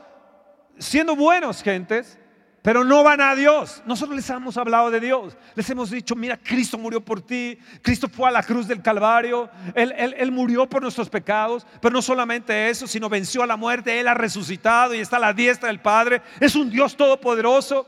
[0.78, 2.20] siendo buenos gentes
[2.68, 3.82] pero no van a Dios.
[3.86, 5.38] Nosotros les hemos hablado de Dios.
[5.56, 7.58] Les hemos dicho, mira, Cristo murió por ti.
[7.82, 9.50] Cristo fue a la cruz del Calvario.
[9.74, 11.66] Él, él, murió por nuestros pecados.
[11.80, 13.98] Pero no solamente eso, sino venció a la muerte.
[13.98, 16.22] Él ha resucitado y está a la diestra del Padre.
[16.42, 17.88] Es un Dios todopoderoso.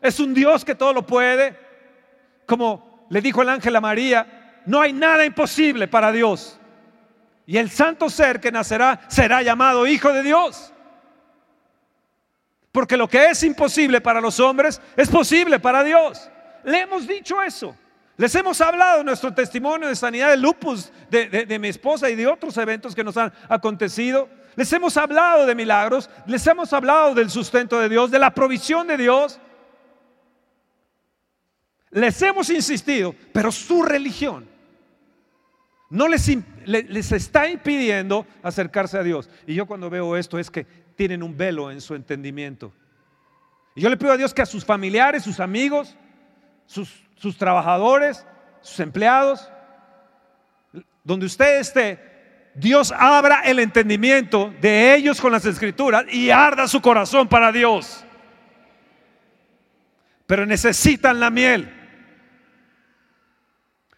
[0.00, 1.58] Es un Dios que todo lo puede.
[2.46, 6.56] Como le dijo el ángel a María, no hay nada imposible para Dios.
[7.46, 10.72] Y el santo ser que nacerá será llamado Hijo de Dios.
[12.72, 16.30] Porque lo que es imposible para los hombres es posible para Dios.
[16.64, 17.76] Le hemos dicho eso.
[18.16, 22.26] Les hemos hablado de nuestro testimonio de sanidad de lupus de, mi esposa y de
[22.26, 24.28] otros eventos que nos han acontecido.
[24.56, 28.86] Les hemos hablado de milagros, les hemos hablado del sustento de Dios, de la provisión
[28.86, 29.40] de Dios.
[31.90, 34.46] Les hemos insistido, pero su religión
[35.88, 36.30] no les,
[36.66, 39.28] les, está impidiendo acercarse a Dios.
[39.46, 40.66] Y yo cuando veo esto es que
[41.00, 42.74] tienen un velo en su entendimiento.
[43.74, 45.96] Yo le pido a Dios que a sus familiares, sus amigos,
[46.66, 48.26] sus, sus trabajadores,
[48.60, 49.50] sus empleados,
[51.02, 56.82] donde usted esté, Dios abra el entendimiento de ellos con las escrituras y arda su
[56.82, 58.04] corazón para Dios.
[60.26, 61.72] Pero necesitan la miel.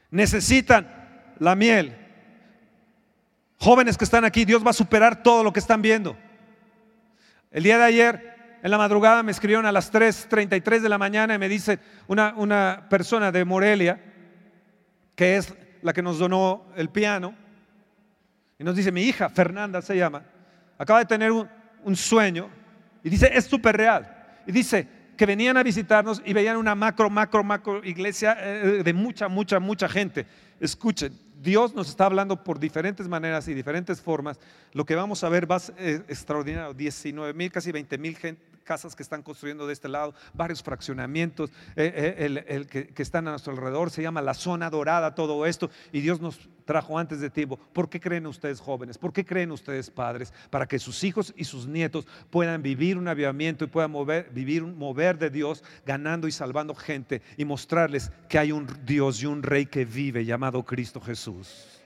[0.09, 1.97] Necesitan la miel.
[3.59, 6.17] Jóvenes que están aquí, Dios va a superar todo lo que están viendo.
[7.53, 11.35] El día de ayer, en la madrugada, me escribieron a las 3.33 de la mañana
[11.35, 14.01] y me dice una, una persona de Morelia,
[15.15, 17.35] que es la que nos donó el piano,
[18.59, 20.23] y nos dice, mi hija, Fernanda se llama,
[20.79, 22.49] acaba de tener un, sueño,
[23.05, 24.41] y dice, es súper real.
[24.47, 28.93] Y dice que venían a visitarnos y veían una macro, macro, macro iglesia eh, de
[28.95, 30.27] mucha, mucha, mucha gente.
[30.59, 31.12] Escuchen,
[31.43, 34.39] Dios nos está hablando por diferentes maneras y diferentes formas.
[34.73, 36.73] Lo que vamos a ver va a ser eh, extraordinario.
[36.73, 38.17] 19 mil, casi 20 mil
[38.62, 43.31] casas que están construyendo de este lado, varios fraccionamientos eh, eh, el, que, están a
[43.31, 43.90] nuestro alrededor.
[43.90, 45.70] Se llama la zona dorada, todo esto.
[45.92, 47.59] Y Dios nos trajo antes de tiempo.
[47.72, 48.98] ¿Por qué creen ustedes jóvenes?
[48.98, 50.33] ¿Por qué creen ustedes padres?
[50.51, 54.62] Para que sus hijos y sus nietos puedan vivir un avivamiento y puedan mover, vivir
[54.62, 59.27] un mover de Dios, ganando y salvando gente y mostrarles que hay un Dios y
[59.27, 61.82] un Rey que vive llamado Cristo Jesús.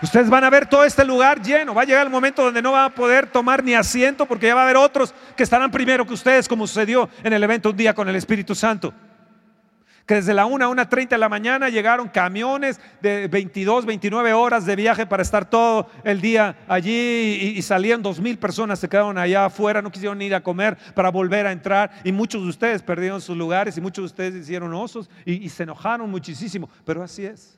[0.00, 1.74] Ustedes van a ver todo este lugar lleno.
[1.74, 4.54] Va a llegar el momento donde no va a poder tomar ni asiento porque ya
[4.54, 7.76] va a haber otros que estarán primero que ustedes, como sucedió en el evento un
[7.76, 8.94] día con el Espíritu Santo.
[10.06, 14.64] Que desde la 1 a 1.30 de la mañana llegaron camiones de 22, 29 horas
[14.64, 19.18] de viaje para estar todo el día allí y, salían dos mil personas, se quedaron
[19.18, 22.82] allá afuera, no quisieron ir a comer para volver a entrar y muchos de ustedes
[22.82, 27.26] perdieron sus lugares y muchos de ustedes hicieron osos y se enojaron muchísimo, pero así
[27.26, 27.57] es.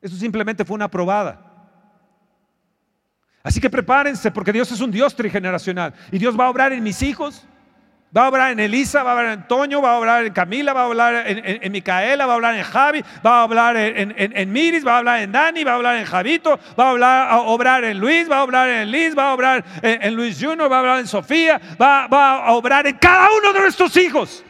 [0.00, 1.46] Eso simplemente fue una probada.
[3.42, 6.82] Así que prepárense porque Dios es un Dios trigeneracional y Dios va a obrar en
[6.82, 7.46] mis hijos
[8.16, 10.72] Va a obrar en Elisa, va a obrar en Antonio, va a obrar en Camila,
[10.72, 14.84] va a hablar en, Micaela, va a hablar en Javi, va a hablar en, Miris,
[14.84, 17.84] va a hablar en Dani, va a hablar en Javito, va a, hablar, a obrar
[17.84, 20.80] en Luis, va a obrar en Liz, va a obrar en, Luis Junior, va a
[20.80, 24.44] obrar en Sofía, va a obrar en cada uno de nuestros hijos.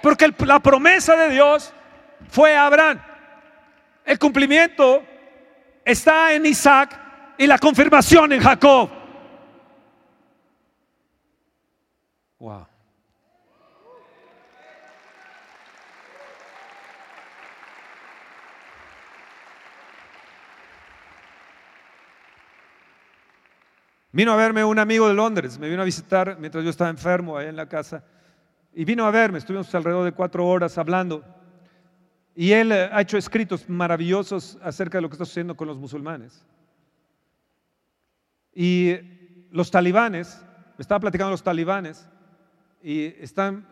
[0.00, 1.74] Porque la promesa de Dios
[2.30, 3.00] fue a Abraham.
[4.04, 5.02] El cumplimiento
[5.84, 6.98] está en Isaac
[7.38, 8.90] y la confirmación en Jacob.
[12.38, 12.66] Wow.
[24.12, 27.38] Vino a verme un amigo de Londres, me vino a visitar mientras yo estaba enfermo
[27.38, 28.02] ahí en la casa.
[28.72, 31.24] Y vino a verme, estuvimos alrededor de cuatro horas hablando.
[32.40, 35.76] Y él eh, ha hecho escritos maravillosos acerca de lo que está sucediendo con los
[35.76, 36.42] musulmanes.
[38.54, 38.96] Y
[39.50, 40.42] los talibanes,
[40.78, 42.08] me estaba platicando los talibanes,
[42.82, 43.68] y están,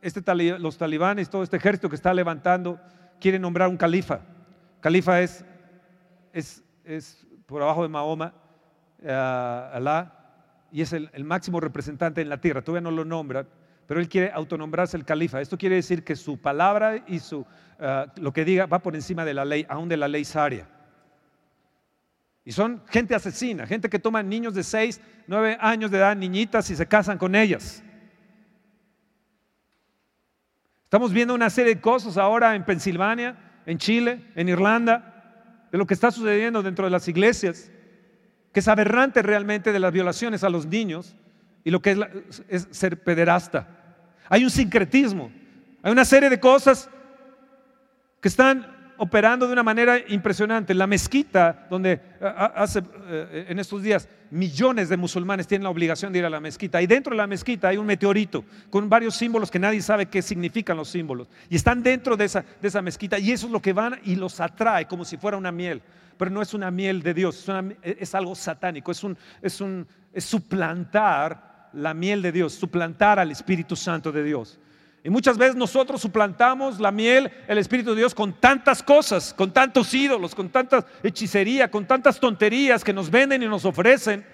[0.00, 0.22] este
[0.60, 2.78] los talibanes, todo este ejército que está levantando,
[3.18, 4.20] quiere nombrar un califa.
[4.78, 5.44] Califa es,
[6.32, 8.34] es, es por abajo de Mahoma,
[9.02, 12.62] uh, Alá, y es el, máximo representante en la tierra.
[12.62, 13.48] Todavía no lo nombran,
[13.92, 15.42] pero él quiere autonombrarse el califa.
[15.42, 17.44] Esto quiere decir que su palabra y su, uh,
[18.16, 20.66] lo que diga va por encima de la ley, aún de la ley saria.
[22.42, 26.70] Y son gente asesina, gente que toma niños de 6, 9 años de edad, niñitas,
[26.70, 27.84] y se casan con ellas.
[30.84, 33.36] Estamos viendo una serie de cosas ahora en Pensilvania,
[33.66, 37.70] en Chile, en Irlanda, de lo que está sucediendo dentro de las iglesias,
[38.54, 41.14] que es aberrante realmente de las violaciones a los niños
[41.64, 41.96] y lo que
[42.48, 43.81] es, ser pederasta.
[44.32, 45.30] Hay un sincretismo,
[45.82, 46.88] hay una serie de cosas
[48.18, 48.66] que están
[48.96, 50.72] operando de una manera impresionante.
[50.72, 56.20] La mezquita, donde hace eh, en estos días millones de musulmanes tienen la obligación de
[56.20, 59.50] ir a la mezquita, y dentro de la mezquita hay un meteorito con varios símbolos
[59.50, 63.48] que nadie sabe qué significan los símbolos, y están dentro de esa, mezquita, y eso
[63.48, 65.82] es lo que van y los atrae como si fuera una miel,
[66.16, 67.46] pero no es una miel de Dios,
[67.82, 73.18] es, es algo satánico, es, un, es, un, es suplantar la miel de Dios, suplantar
[73.18, 74.58] al Espíritu Santo de Dios.
[75.04, 79.52] Y muchas veces nosotros suplantamos la miel, el Espíritu de Dios, con tantas cosas, con
[79.52, 84.24] tantos ídolos, con tanta hechicería, con tantas tonterías que nos venden y nos ofrecen.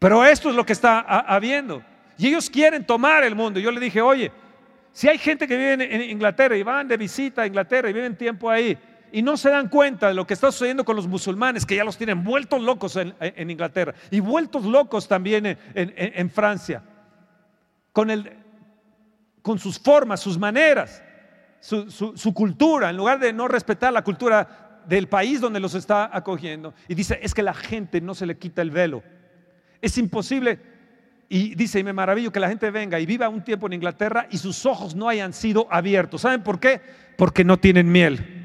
[0.00, 1.82] Pero esto es lo que está habiendo.
[2.16, 3.60] Y ellos quieren tomar el mundo.
[3.60, 4.32] Yo le dije, oye,
[4.92, 8.16] si hay gente que vive en Inglaterra y van de visita a Inglaterra y viven
[8.16, 8.76] tiempo ahí
[9.12, 11.84] y no se dan cuenta de lo que está sucediendo con los musulmanes, que ya
[11.84, 16.82] los tienen vueltos locos en, Inglaterra y vueltos locos también en Francia,
[19.42, 21.02] con sus formas, sus maneras,
[21.60, 26.74] su, cultura, en lugar de no respetar la cultura del país donde los está acogiendo.
[26.86, 29.02] Y dice, es que la gente no se le quita el velo.
[29.80, 30.60] Es imposible.
[31.28, 34.26] Y dice, y me maravillo que la gente venga y viva un tiempo en Inglaterra
[34.30, 36.22] y sus ojos no hayan sido abiertos.
[36.22, 36.80] ¿Saben por qué?
[37.16, 38.37] Porque no tienen miel.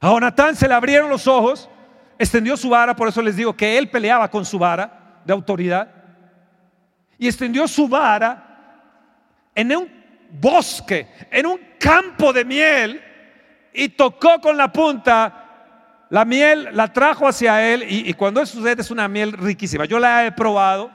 [0.00, 1.68] A Jonatán se le abrieron los ojos,
[2.18, 5.88] extendió su vara, por eso les digo que él peleaba con su vara de autoridad
[7.18, 8.50] y extendió su vara
[9.54, 9.88] en un
[10.30, 13.02] bosque, en un campo de miel,
[13.72, 15.40] y tocó con la punta
[16.08, 19.84] la miel, la trajo hacia él, y, cuando eso sucede es una miel riquísima.
[19.84, 20.90] Yo la he probado,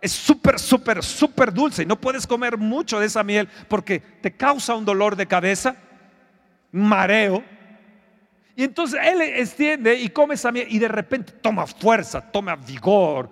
[0.00, 4.34] es súper, súper, súper dulce, y no puedes comer mucho de esa miel porque te
[4.34, 5.76] causa un dolor de cabeza,
[6.72, 7.44] mareo.
[8.56, 13.30] Y entonces él extiende y come esa miel y de repente toma fuerza, toma vigor,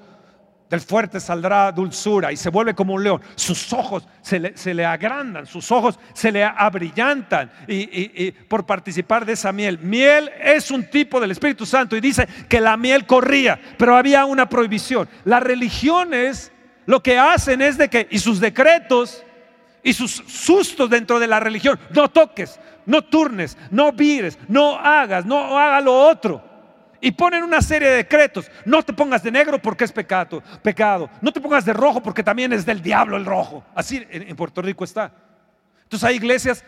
[0.68, 3.22] del fuerte saldrá dulzura y se vuelve como un león.
[3.34, 9.52] Sus ojos se le, agrandan, sus ojos se le abrillantan y, por participar de esa
[9.52, 9.78] miel.
[9.78, 14.24] Miel es un tipo del Espíritu Santo y dice que la miel corría, pero había
[14.24, 15.08] una prohibición.
[15.24, 16.52] Las religiones
[16.86, 19.24] lo que hacen es de que, y sus decretos
[19.82, 25.26] y sus sustos dentro de la religión, no toques, no turnes, no vires, no hagas,
[25.26, 26.43] no haga lo otro.
[27.01, 28.51] Y ponen una serie de decretos.
[28.64, 31.11] No te pongas de negro porque es pecado, pecado.
[31.20, 33.62] No te pongas de rojo porque también es del diablo el rojo.
[33.74, 35.12] Así en, Puerto Rico está.
[35.82, 36.64] Entonces hay iglesias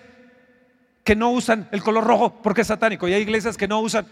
[1.03, 3.09] que no usan el color rojo porque es satánico.
[3.09, 4.07] Y hay iglesias que no usan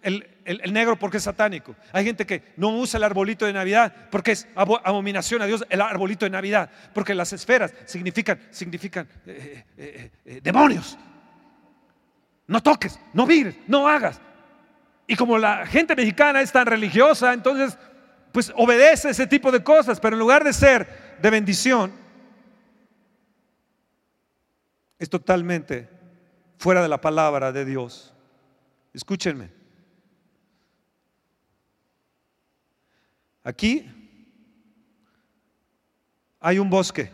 [0.00, 0.24] el,
[0.72, 1.74] negro porque es satánico.
[1.92, 5.80] Hay gente que no usa el arbolito de Navidad porque es abominación a Dios el
[5.80, 6.70] arbolito de Navidad.
[6.94, 10.96] Porque las esferas significan, significan eh, eh, eh, demonios.
[12.48, 14.20] No toques, no vires, no hagas.
[15.06, 17.78] Y como la gente mexicana es tan religiosa, entonces
[18.32, 21.92] pues obedece ese tipo de cosas, pero en lugar de ser de bendición,
[24.98, 25.88] es totalmente
[26.56, 28.12] fuera de la palabra de Dios.
[28.92, 29.50] Escúchenme.
[33.44, 33.86] Aquí
[36.40, 37.10] hay un bosque.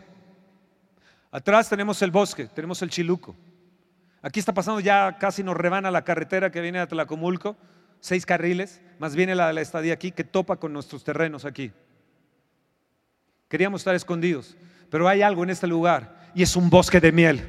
[1.29, 3.35] Atrás tenemos el bosque, tenemos el chiluco.
[4.25, 7.55] Aquí está pasando ya casi nos rebana la carretera que viene a Tlacomulco,
[7.99, 11.71] seis carriles, más viene la de la estadía aquí que topa con nuestros terrenos aquí.
[13.47, 14.57] Queríamos estar escondidos,
[14.89, 17.39] pero hay algo en este lugar y es un bosque de miel.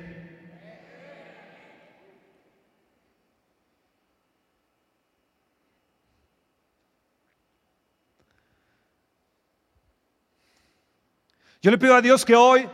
[11.62, 12.68] Yo le pido a Dios que hoy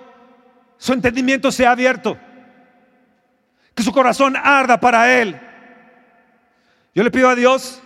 [0.77, 2.19] su entendimiento sea abierto
[3.75, 5.41] que su corazón arda para Él.
[6.95, 7.81] Yo le pido a Dios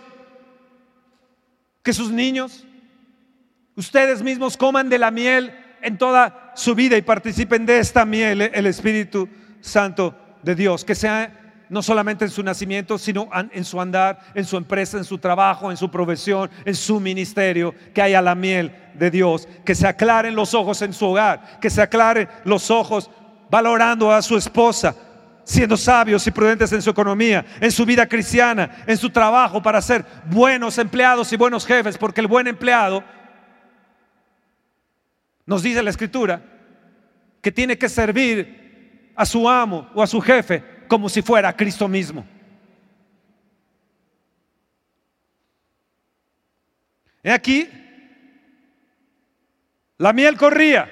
[1.81, 2.65] que sus niños,
[3.75, 8.41] ustedes mismos coman de la miel en toda su vida y participen de esta miel,
[8.41, 9.29] el Espíritu
[9.61, 14.45] Santo de Dios, que sea no solamente en su nacimiento, sino en su andar, en
[14.45, 18.73] su empresa, en su trabajo, en su profesión, en su ministerio, que haya la miel
[18.93, 23.09] de Dios, que se aclaren los ojos en su hogar, que se aclaren los ojos
[23.49, 24.95] valorando a su esposa,
[25.47, 29.81] siendo sabios y prudentes en su economía, en su vida cristiana, en su trabajo para
[29.81, 33.01] ser buenos empleados y buenos jefes, porque el buen empleado,
[35.45, 36.41] nos dice la escritura,
[37.41, 41.87] que tiene que servir a su amo o a su jefe como si fuera Cristo
[41.87, 42.27] mismo.
[47.23, 47.69] He aquí,
[49.97, 50.91] la miel corría.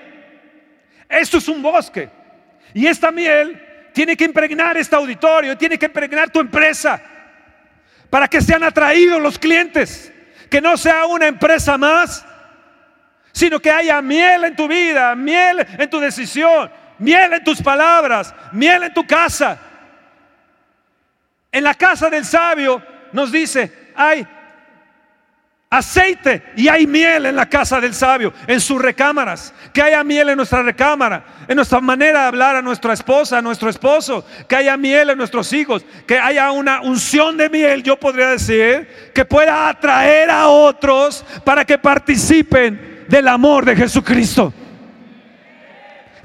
[1.10, 2.10] Esto es un bosque.
[2.74, 3.65] Y esta miel
[3.96, 7.02] tiene que impregnar este auditorio, tiene que impregnar tu empresa
[8.10, 10.12] para que sean atraídos los clientes,
[10.50, 12.26] que no sea una empresa más,
[13.32, 16.70] sino que haya miel en tu vida, miel en tu decisión,
[17.00, 19.58] miel en tus palabras, miel en tu casa.
[21.50, 22.84] En la casa del sabio
[23.14, 24.28] nos dice, hay
[25.70, 29.54] aceite y hay miel en la casa del sabio, en sus recámaras.
[29.74, 33.42] Que haya miel en nuestra recámara, en nuestra manera de hablar a nuestra esposa, a
[33.42, 34.26] nuestro esposo.
[34.48, 35.86] Que haya miel en nuestros hijos.
[36.08, 41.66] Que haya una unción de miel, yo podría decir, que pueda atraer a otros para
[41.66, 44.54] que participen del amor de Jesucristo.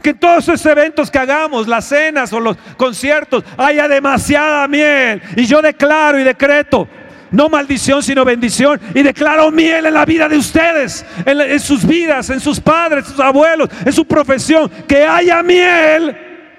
[0.03, 5.21] Que en todos esos eventos que hagamos, las cenas o los conciertos, haya demasiada miel.
[5.37, 6.89] Y yo declaro y decreto
[7.31, 8.81] no maldición, sino bendición.
[8.95, 13.21] Y declaro miel en la vida de ustedes, en, sus vidas, en sus padres, sus
[13.21, 14.69] abuelos, en su profesión.
[14.89, 16.17] Que haya miel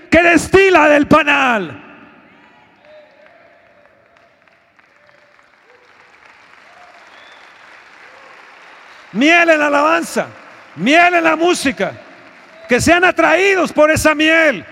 [0.09, 1.77] que destila del panal.
[9.13, 10.27] Miel en la alabanza,
[10.75, 11.91] miel en la música.
[12.69, 14.65] Que sean atraídos por esa miel.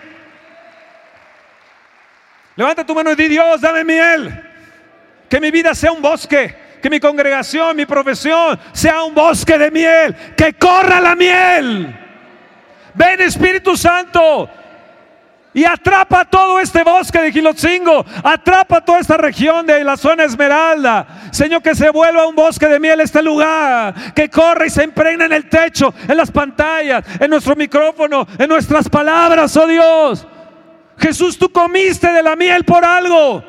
[2.55, 4.48] Levanta tu mano y di Dios, dame miel.
[5.29, 6.55] Que mi vida sea un bosque.
[6.81, 10.15] Que mi congregación, mi profesión sea un bosque de miel.
[10.35, 11.95] Que corra la miel.
[12.95, 14.49] Ven Espíritu Santo.
[15.53, 18.05] Y atrapa todo este bosque de Gilotzingo.
[18.23, 21.07] Atrapa toda esta región de la zona Esmeralda.
[21.31, 24.13] Señor, que se vuelva un bosque de miel este lugar.
[24.13, 28.47] Que corra y se impregna en el techo, en las pantallas, en nuestro micrófono, en
[28.47, 30.27] nuestras palabras, oh Dios.
[30.97, 33.43] Jesús, tú comiste de la miel por algo.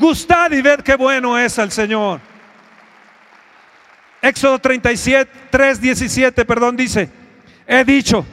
[0.00, 2.20] Gustad y ved qué bueno es el Señor.
[4.22, 7.10] Éxodo 37, 3, 17, perdón, dice,
[7.66, 8.24] he dicho,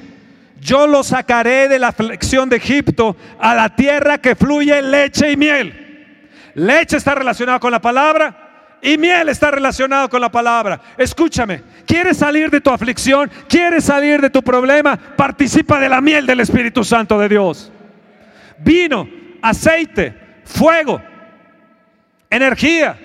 [0.62, 5.36] yo lo sacaré de la aflicción de Egipto a la tierra que fluye leche y
[5.36, 6.30] miel.
[6.56, 10.80] Leche está relacionada con la palabra y miel está relacionado con la palabra.
[10.98, 13.30] Escúchame, ¿quieres salir de tu aflicción?
[13.50, 14.96] ¿Quieres salir de tu problema?
[14.96, 17.74] Participa de la miel del Espíritu Santo de Dios.
[18.58, 19.08] Vino,
[19.42, 20.16] aceite,
[20.46, 21.02] fuego,
[22.30, 22.98] energía,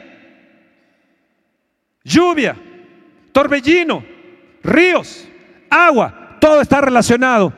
[2.05, 2.57] lluvia,
[3.33, 4.05] torbellino,
[4.63, 5.29] ríos,
[5.71, 7.53] agua, todo está relacionado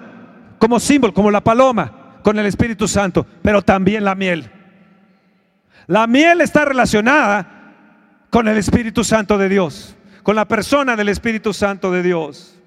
[0.59, 4.51] como símbolo, como la paloma, con el Espíritu Santo, pero también la miel.
[5.87, 11.53] La miel está relacionada con el Espíritu Santo de Dios, con la persona del Espíritu
[11.53, 12.59] Santo de Dios.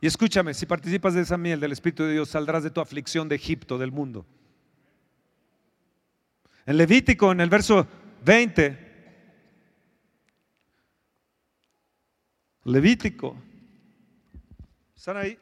[0.00, 3.28] Y escúchame, si participas de esa miel del Espíritu de Dios, saldrás de tu aflicción
[3.28, 4.26] de Egipto, del mundo.
[6.64, 7.88] En Levítico, en el verso
[8.24, 8.78] 20,
[12.64, 13.36] Levítico,
[14.94, 15.36] ¿están ahí?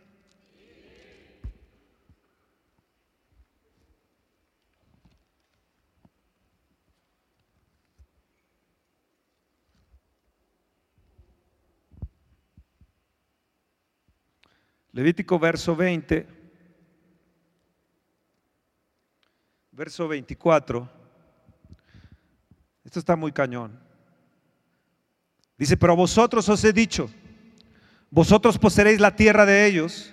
[14.92, 16.26] Levítico verso 20,
[19.72, 20.99] verso 24.
[22.90, 23.78] Esto está muy cañón.
[25.56, 27.08] Dice, pero vosotros os he dicho,
[28.10, 30.12] vosotros poseeréis la tierra de ellos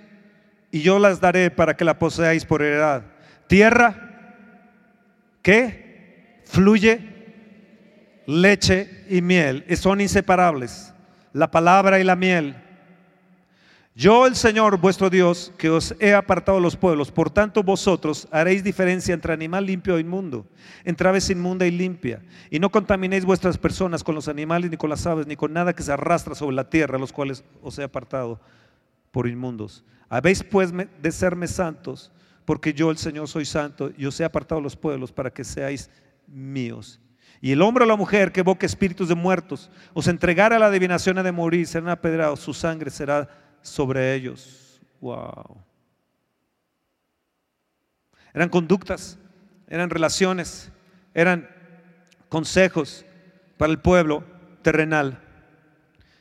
[0.69, 3.01] y yo las daré para que la poseáis por heredad.
[3.47, 4.35] Tierra
[5.41, 7.01] que fluye
[8.27, 10.93] leche y miel, son inseparables,
[11.33, 12.63] la palabra y la miel.
[13.97, 18.63] Yo el Señor vuestro Dios, que os he apartado los pueblos, por tanto vosotros haréis
[18.63, 20.45] diferencia entre animal limpio e inmundo,
[20.83, 22.21] entre aves inmunda y limpia,
[22.51, 25.73] y no contaminéis vuestras personas con los animales, ni con las aves, ni con nada
[25.73, 28.39] que se arrastra sobre la tierra, los cuales os he apartado
[29.09, 29.83] por inmundos.
[30.09, 32.11] Habéis pues de serme santos,
[32.45, 35.89] porque yo el Señor soy santo, y os he apartado los pueblos para que seáis
[36.27, 36.99] míos.
[37.41, 41.15] Y el hombre o la mujer que evoque espíritus de muertos, os entregara la adivinación
[41.23, 44.81] de morir, serán apedrados, su sangre será sobre ellos.
[45.01, 45.63] Wow.
[48.33, 49.17] Eran conductas,
[49.67, 50.71] eran relaciones,
[51.13, 51.49] eran
[52.29, 53.05] consejos
[53.57, 54.23] para el pueblo
[54.61, 55.21] terrenal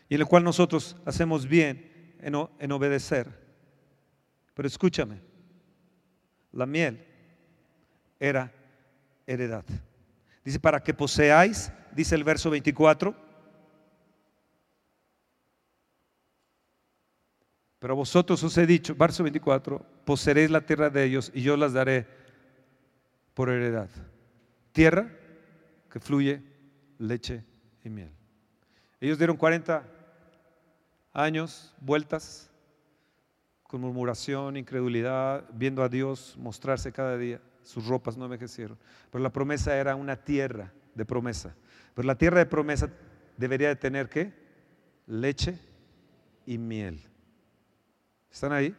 [0.08, 3.28] y en el cual nosotros hacemos bien en, en obedecer.
[4.54, 5.20] Pero escúchame,
[6.52, 7.04] la miel
[8.18, 8.52] era
[9.26, 9.64] heredad.
[10.44, 13.25] Dice, para que poseáis, dice el verso 24,
[17.78, 21.56] Pero a vosotros os he dicho, verso 24, poseeréis la tierra de ellos y yo
[21.56, 22.06] las daré
[23.34, 23.90] por heredad.
[24.72, 25.10] Tierra
[25.90, 26.42] que fluye
[26.98, 27.44] leche
[27.84, 28.10] y miel.
[29.00, 29.84] Ellos dieron 40
[31.12, 32.50] años, vueltas,
[33.62, 37.40] con murmuración, incredulidad, viendo a Dios mostrarse cada día.
[37.62, 38.78] Sus ropas no envejecieron.
[39.10, 41.54] Pero la promesa era una tierra de promesa.
[41.94, 42.88] Pero la tierra de promesa
[43.36, 44.32] debería de tener qué?
[45.06, 45.58] Leche
[46.46, 47.00] y miel.
[48.36, 48.76] ¿Están ahí?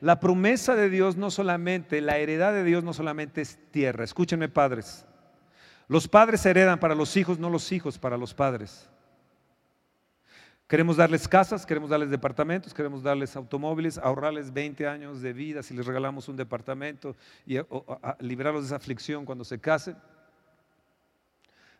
[0.00, 4.04] La promesa de Dios no solamente, la heredad de Dios no solamente es tierra.
[4.04, 5.04] Escúchenme padres.
[5.88, 8.88] Los padres heredan para los hijos, no los hijos para los padres.
[10.68, 15.74] Queremos darles casas, queremos darles departamentos, queremos darles automóviles, ahorrarles 20 años de vida si
[15.74, 17.58] les regalamos un departamento y
[18.20, 19.96] liberarlos de esa aflicción cuando se casen.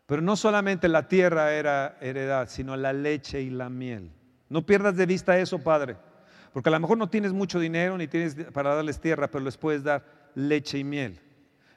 [0.05, 4.11] Pero no solamente la tierra era heredad, sino la leche y la miel.
[4.49, 5.95] No pierdas de vista eso, Padre.
[6.55, 9.57] Porque a lo mejor no tienes mucho dinero ni tienes para darles tierra, pero les
[9.57, 11.19] puedes dar leche y miel.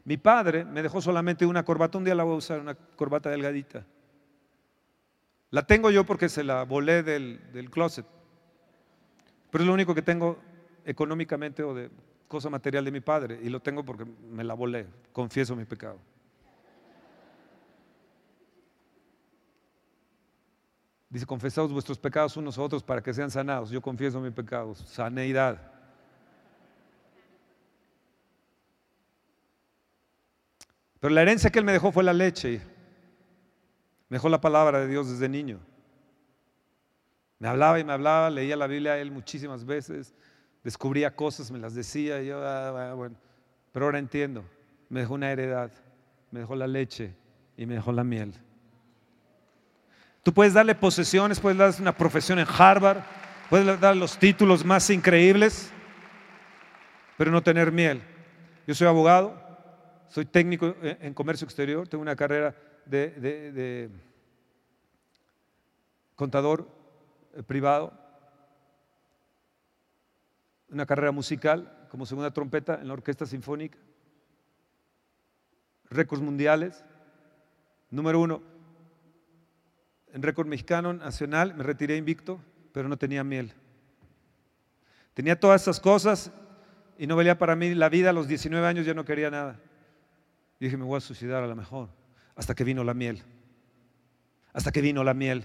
[0.05, 3.29] Mi padre me dejó solamente una corbata, un día la voy a usar, una corbata
[3.29, 3.85] delgadita.
[5.51, 8.07] La tengo yo porque se la volé del, del closet.
[9.51, 10.39] Pero es lo único que tengo
[10.85, 11.91] económicamente o de
[12.29, 13.41] cosa material de mi padre.
[13.43, 14.87] Y lo tengo porque me la volé.
[15.12, 15.99] Confieso mi pecado.
[21.11, 23.71] Dice, confesaos vuestros pecados unos a otros para que sean sanados.
[23.71, 24.79] Yo confieso mis pecados.
[24.79, 25.59] Saneidad.
[31.01, 32.61] Pero la herencia que él me dejó fue la leche.
[34.09, 35.61] Me dejó la palabra de Dios desde niño.
[37.39, 40.13] Me hablaba y me hablaba, leía la Biblia a él muchísimas veces,
[40.65, 43.17] descubría cosas, me las decía, yo, ah, bueno,
[43.71, 44.45] pero ahora entiendo.
[44.89, 45.71] Me dejó una heredad,
[46.31, 47.15] me dejó la leche
[47.57, 48.33] y me dejó la miel.
[50.29, 52.99] Tú puedes darle posesiones, puedes darle una profesión en Harvard,
[53.49, 55.72] puedes dar los títulos más increíbles,
[57.16, 58.03] pero no tener miel.
[58.66, 59.41] Yo soy abogado,
[60.11, 62.55] soy técnico en comercio exterior, tengo una carrera
[62.85, 63.89] de,
[66.14, 66.68] contador
[67.35, 67.95] eh, privado,
[70.68, 73.79] una carrera musical como segunda trompeta en la orquesta sinfónica,
[75.89, 76.85] récords mundiales,
[77.91, 78.58] número uno
[80.13, 82.41] en récord mexicano nacional, me retiré invicto,
[82.73, 83.53] pero no tenía miel.
[85.15, 86.31] Tenía todas esas cosas
[86.97, 88.11] y no valía para mí la vida.
[88.11, 89.61] A los 19 años ya no quería nada.
[90.61, 91.89] Y dije, me voy a suicidar a lo mejor.
[92.37, 93.23] Hasta que vino la miel.
[94.53, 95.45] Hasta que vino la miel.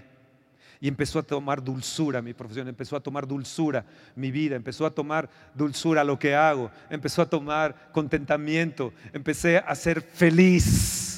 [0.80, 3.86] Y empezó a tomar dulzura mi profesión, empezó a tomar dulzura
[4.16, 9.74] mi vida, empezó a tomar dulzura lo que hago, empezó a tomar contentamiento, empecé a
[9.74, 11.13] ser feliz.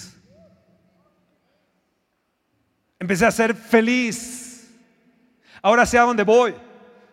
[2.98, 4.70] Empecé a ser feliz.
[5.62, 6.54] Ahora sé a dónde voy.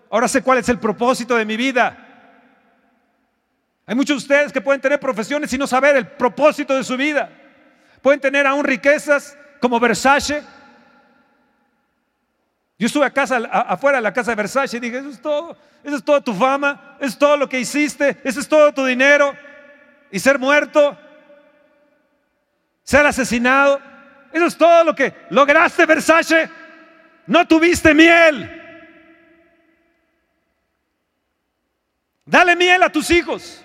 [0.10, 1.98] Ahora sé cuál es el propósito de mi vida.
[3.86, 6.96] Hay muchos de ustedes que pueden tener profesiones y no saber el propósito de su
[6.96, 7.30] vida.
[8.02, 10.44] Pueden tener aún riquezas como Versace.
[12.78, 15.58] Yo estuve a casa, afuera de la casa de Versace y dije, eso es todo,
[15.84, 18.86] eso es toda tu fama, eso es todo lo que hiciste, eso es todo tu
[18.86, 19.34] dinero.
[20.12, 20.98] Y ser muerto,
[22.84, 23.93] ser asesinado.
[24.34, 26.50] Eso es todo lo que lograste, Versace.
[27.28, 28.62] No tuviste miel.
[32.26, 33.64] Dale miel a tus hijos.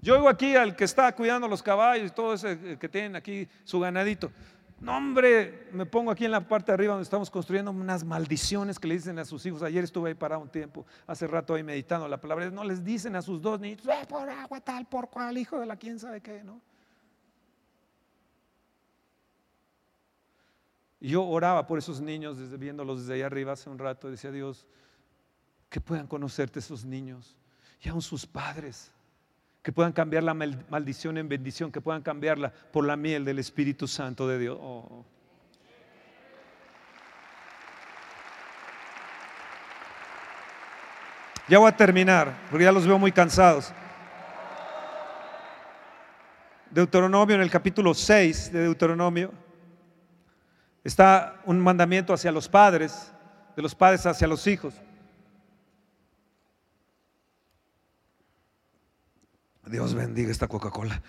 [0.00, 3.48] Yo oigo aquí al que está cuidando los caballos y todo ese que tienen aquí
[3.64, 4.30] su ganadito.
[4.80, 8.78] No, hombre, me pongo aquí en la parte de arriba donde estamos construyendo unas maldiciones
[8.78, 9.62] que le dicen a sus hijos.
[9.62, 12.48] Ayer estuve ahí parado un tiempo, hace rato ahí meditando la palabra.
[12.50, 15.76] No les dicen a sus dos niños, por agua tal, por cual, hijo de la
[15.76, 16.60] quién sabe qué, ¿no?
[21.00, 24.30] Y yo oraba por esos niños, desde, viéndolos desde allá arriba hace un rato, decía
[24.30, 24.66] Dios,
[25.68, 27.36] que puedan conocerte esos niños
[27.80, 28.92] y aún sus padres
[29.62, 33.86] que puedan cambiar la maldición en bendición, que puedan cambiarla por la miel del Espíritu
[33.86, 34.58] Santo de Dios.
[34.58, 35.04] Oh.
[41.48, 43.72] Ya voy a terminar, porque ya los veo muy cansados.
[46.70, 49.32] Deuteronomio, en el capítulo 6 de Deuteronomio,
[50.88, 53.12] está un mandamiento hacia los padres,
[53.54, 54.74] de los padres hacia los hijos.
[59.66, 61.02] Dios bendiga esta Coca-Cola.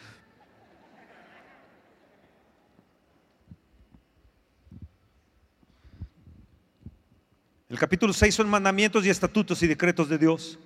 [7.69, 10.59] El capítulo 6 son mandamientos y estatutos y decretos de Dios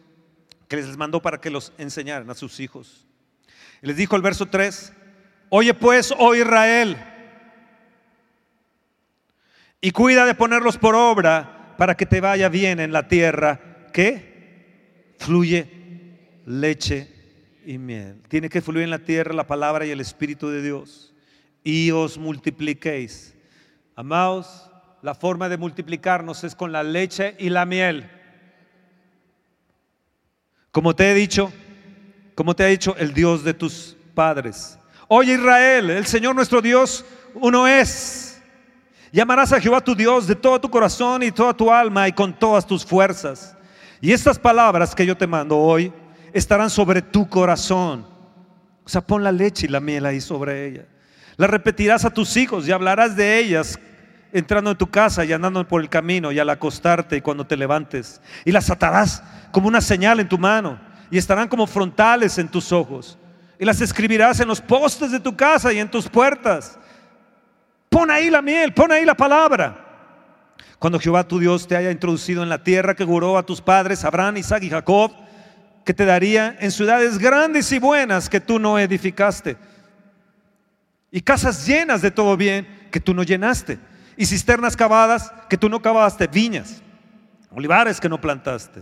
[0.67, 3.05] que les mandó para que los enseñaran a sus hijos.
[3.81, 4.93] Les dijo el verso 3,
[5.49, 6.97] oye pues, oh Israel,
[9.83, 13.59] y cuida de ponerlos por obra para que te vaya bien en la tierra
[13.91, 15.67] que fluye
[16.45, 17.09] leche
[17.65, 18.21] y miel.
[18.29, 21.13] Tiene que fluir en la tierra la palabra y el Espíritu de Dios.
[21.65, 23.35] Y os multipliquéis.
[23.93, 24.71] Amados,
[25.01, 28.09] la forma de multiplicarnos es con la leche y la miel.
[30.71, 31.51] Como te he dicho,
[32.35, 34.79] como te ha dicho el Dios de tus padres.
[35.09, 37.03] Oye Israel, el Señor nuestro Dios
[37.33, 38.32] uno es.
[39.13, 42.33] Llamarás a Jehová tu Dios de todo tu corazón y toda tu alma y con
[42.33, 43.55] todas tus fuerzas.
[44.01, 45.93] Y estas palabras que yo te mando hoy
[46.33, 48.07] estarán sobre tu corazón.
[48.83, 50.85] O sea, pon la leche y la miel ahí sobre ella.
[51.37, 53.77] La repetirás a tus hijos y hablarás de ellas
[54.31, 57.55] entrando en tu casa y andando por el camino y al acostarte y cuando te
[57.55, 58.19] levantes.
[58.45, 60.79] Y las atarás como una señal en tu mano
[61.11, 63.19] y estarán como frontales en tus ojos.
[63.59, 66.79] Y las escribirás en los postes de tu casa y en tus puertas.
[67.93, 69.77] Pon ahí la miel, pon ahí la palabra.
[70.79, 74.03] Cuando Jehová tu Dios te haya introducido en la tierra que juró a tus padres,
[74.03, 75.11] Abraham, Isaac y Jacob,
[75.85, 79.57] que te daría en ciudades grandes y buenas que tú no edificaste.
[81.11, 83.77] Y casas llenas de todo bien que tú no llenaste.
[84.17, 86.25] Y cisternas cavadas que tú no cavaste.
[86.25, 86.81] Viñas,
[87.51, 88.81] olivares que no plantaste.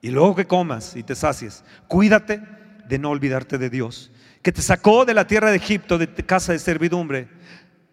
[0.00, 1.64] Y luego que comas y te sacies.
[1.88, 2.40] Cuídate
[2.86, 4.12] de no olvidarte de Dios,
[4.42, 7.36] que te sacó de la tierra de Egipto, de casa de servidumbre.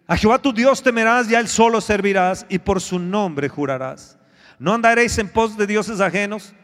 [0.06, 4.18] A Jehová tu Dios temerás y a Él solo servirás y por su nombre jurarás.
[4.58, 6.54] No andaréis en pos de dioses ajenos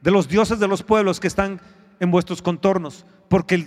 [0.00, 1.60] de los dioses de los pueblos que están
[1.98, 3.66] en vuestros contornos, porque el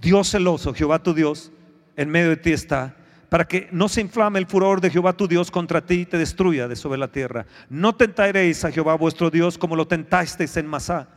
[0.00, 1.52] Dios celoso, Jehová tu Dios,
[1.96, 2.96] en medio de ti está,
[3.28, 6.16] para que no se inflame el furor de Jehová tu Dios contra ti y te
[6.16, 7.44] destruya de sobre la tierra.
[7.68, 11.08] No tentaréis a Jehová vuestro Dios como lo tentasteis en Masá.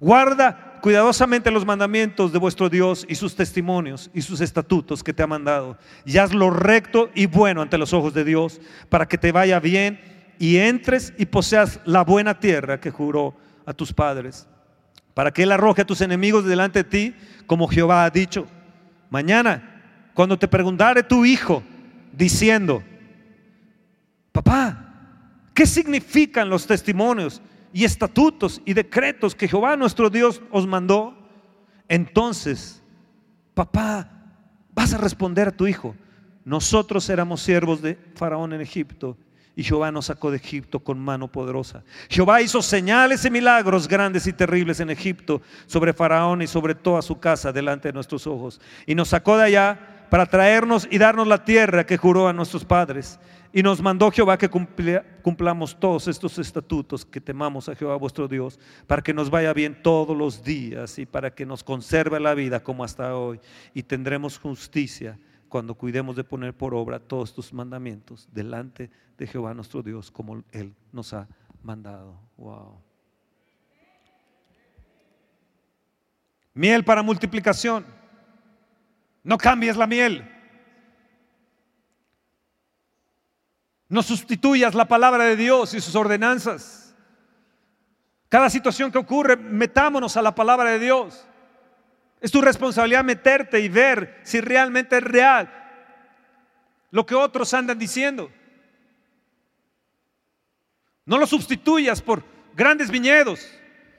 [0.00, 5.22] Guarda cuidadosamente los mandamientos de vuestro Dios y sus testimonios y sus estatutos que te
[5.22, 5.78] ha mandado.
[6.04, 8.60] Y haz lo recto y bueno ante los ojos de Dios,
[8.90, 9.98] para que te vaya bien
[10.38, 14.46] y entres y poseas la buena tierra que juró a tus padres,
[15.14, 17.14] para que Él arroje a tus enemigos delante de ti,
[17.46, 18.46] como Jehová ha dicho.
[19.08, 21.62] Mañana, cuando te preguntare tu hijo,
[22.12, 22.82] diciendo,
[24.32, 24.92] papá,
[25.54, 27.40] ¿qué significan los testimonios
[27.74, 31.18] y estatutos y decretos que Jehová nuestro Dios os mandó?
[31.88, 32.80] Entonces,
[33.52, 34.08] papá,
[34.72, 35.96] vas a responder a tu hijo,
[36.44, 39.18] nosotros éramos siervos de Faraón en Egipto
[39.56, 41.82] y Jehová nos sacó de Egipto con mano poderosa.
[42.08, 47.02] Jehová hizo señales y milagros grandes y terribles en Egipto sobre Faraón y sobre toda
[47.02, 48.60] su casa delante de nuestros ojos.
[48.86, 52.64] Y nos sacó de allá para traernos y darnos la tierra que juró a nuestros
[52.64, 53.18] padres.
[53.56, 58.58] Y nos mandó Jehová que cumplamos todos estos estatutos, que temamos a Jehová vuestro Dios,
[58.88, 62.64] para que nos vaya bien todos los días y para que nos conserve la vida
[62.64, 63.38] como hasta hoy.
[63.72, 69.54] Y tendremos justicia cuando cuidemos de poner por obra todos tus mandamientos delante de Jehová
[69.54, 71.28] nuestro Dios como Él nos ha
[71.62, 72.18] mandado.
[72.36, 72.82] Wow.
[76.54, 77.86] Miel para multiplicación.
[79.22, 80.33] No cambies la miel.
[83.88, 86.94] No sustituyas la palabra de Dios y sus ordenanzas.
[88.28, 91.26] Cada situación que ocurre, metámonos a la palabra de Dios.
[92.20, 95.52] Es tu responsabilidad meterte y ver si realmente es real
[96.90, 98.30] lo que otros andan diciendo.
[101.04, 102.24] No lo sustituyas por
[102.54, 103.46] grandes viñedos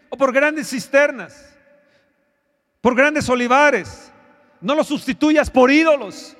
[0.09, 1.51] o por grandes cisternas.
[2.81, 4.11] por grandes olivares.
[4.61, 6.37] No los sustituyas por ídolos.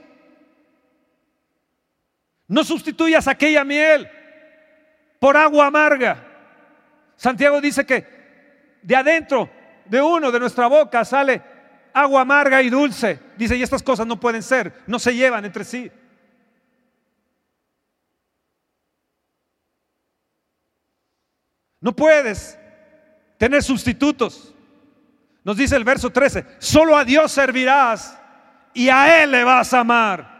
[2.47, 4.09] No sustituyas aquella miel
[5.19, 6.23] por agua amarga.
[7.15, 8.05] Santiago dice que
[8.81, 9.49] de adentro
[9.85, 11.41] de uno, de nuestra boca, sale
[11.93, 13.19] agua amarga y dulce.
[13.37, 15.91] Dice, y estas cosas no pueden ser, no se llevan entre sí.
[21.79, 22.57] No puedes
[23.37, 24.53] tener sustitutos.
[25.43, 28.19] Nos dice el verso 13, solo a Dios servirás
[28.73, 30.34] y a Él le vas a amar.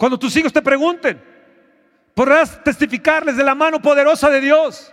[0.00, 1.22] Cuando tus hijos te pregunten,
[2.14, 4.90] podrás testificarles de la mano poderosa de Dios,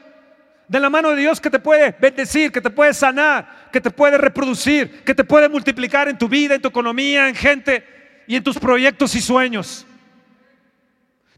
[0.67, 3.89] de la mano de Dios que te puede bendecir, que te puede sanar, que te
[3.89, 7.85] puede reproducir, que te puede multiplicar en tu vida, en tu economía, en gente
[8.27, 9.87] y en tus proyectos y sueños.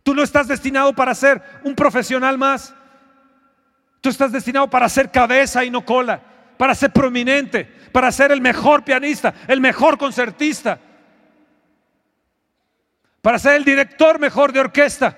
[0.01, 2.73] Tú no estás destinado para ser un profesional más.
[4.01, 6.19] Tú estás destinado para ser cabeza y no cola,
[6.57, 10.79] para ser prominente, para ser el mejor pianista, el mejor concertista,
[13.29, 15.15] para ser el director mejor de orquesta.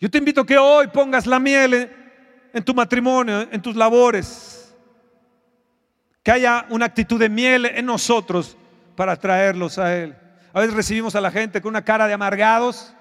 [0.00, 1.88] Yo te invito a que hoy pongas la miel
[2.52, 4.74] en, tu matrimonio, en tus labores,
[6.24, 8.58] que haya una actitud de miel en nosotros
[8.96, 10.16] para traerlos a Él.
[10.52, 12.92] A veces recibimos a la gente con una cara de amargados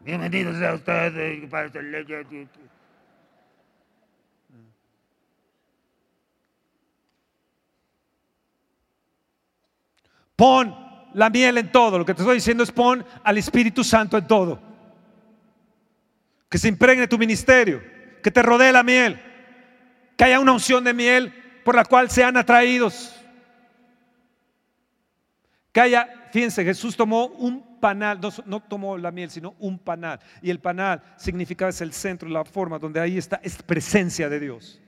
[0.00, 1.48] Bienvenidos a ustedes.
[10.42, 10.74] Pon
[11.14, 11.96] la miel en todo.
[11.96, 14.60] Lo que te estoy diciendo es pon al Espíritu Santo en todo.
[16.48, 17.80] Que se impregne tu ministerio.
[18.20, 19.22] Que te rodee la miel.
[20.16, 21.32] Que haya una unción de miel
[21.64, 23.14] por la cual sean atraídos.
[25.70, 30.18] Que haya, fíjense, Jesús tomó un panal, no, tomó la miel, sino un panal.
[30.42, 34.40] Y el panal significa es el centro, la forma donde ahí está, es presencia de
[34.40, 34.80] Dios.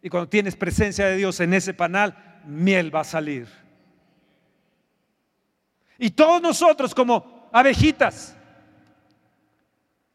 [0.00, 3.67] Y cuando tienes presencia de Dios en ese panal, miel va a salir.
[5.98, 8.36] Y todos nosotros como abejitas,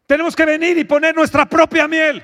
[0.08, 2.24] tenemos que venir y poner nuestra propia miel.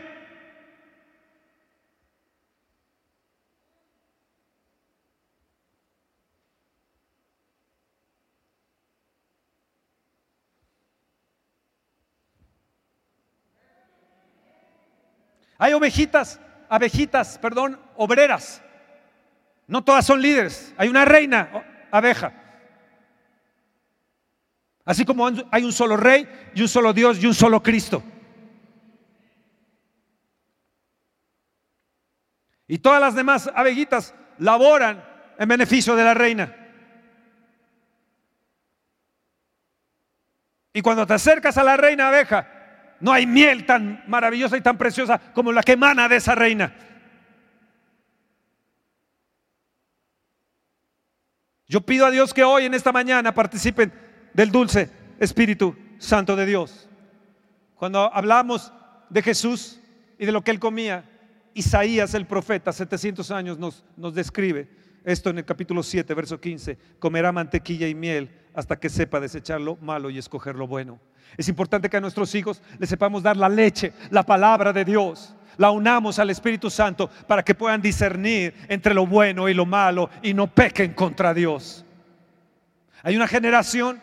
[15.61, 16.39] Hay ovejitas,
[16.69, 18.61] abejitas, perdón, obreras.
[19.67, 20.73] No todas son líderes.
[20.77, 22.48] Hay una reina abeja.
[24.89, 28.01] Así como hay un solo rey y un solo Dios y un solo Cristo.
[32.67, 35.05] Y todas las demás abejitas laboran
[35.37, 36.55] en beneficio de la reina.
[40.73, 44.79] Y cuando te acercas a la reina abeja, no hay miel tan maravillosa y tan
[44.79, 46.73] preciosa como la que emana de esa reina.
[51.67, 56.45] Yo pido a Dios que hoy en esta mañana participen del dulce Espíritu Santo de
[56.45, 56.87] Dios.
[57.75, 58.73] Cuando hablamos
[59.09, 59.79] de Jesús
[60.17, 61.05] y de lo que él comía,
[61.53, 64.69] Isaías el profeta, 700 años, nos, nos describe
[65.03, 66.77] esto en el capítulo 7, verso 15.
[66.99, 70.99] Comerá mantequilla y miel hasta que sepa desechar lo malo y escoger lo bueno.
[71.37, 75.35] Es importante que a nuestros hijos les sepamos dar la leche, la palabra de Dios.
[75.57, 80.09] La unamos al Espíritu Santo para que puedan discernir entre lo bueno y lo malo
[80.21, 81.85] y no pequen contra Dios.
[83.03, 83.99] Hay una generación,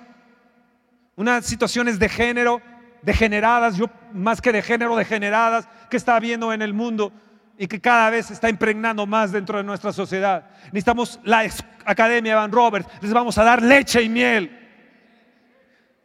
[1.16, 2.60] unas situaciones de género
[3.02, 7.12] degeneradas, yo más que de género degeneradas que está habiendo en el mundo
[7.58, 10.50] y que cada vez está impregnando más dentro de nuestra sociedad.
[10.66, 11.48] Necesitamos la
[11.84, 14.62] Academia Van Roberts, les vamos a dar leche y miel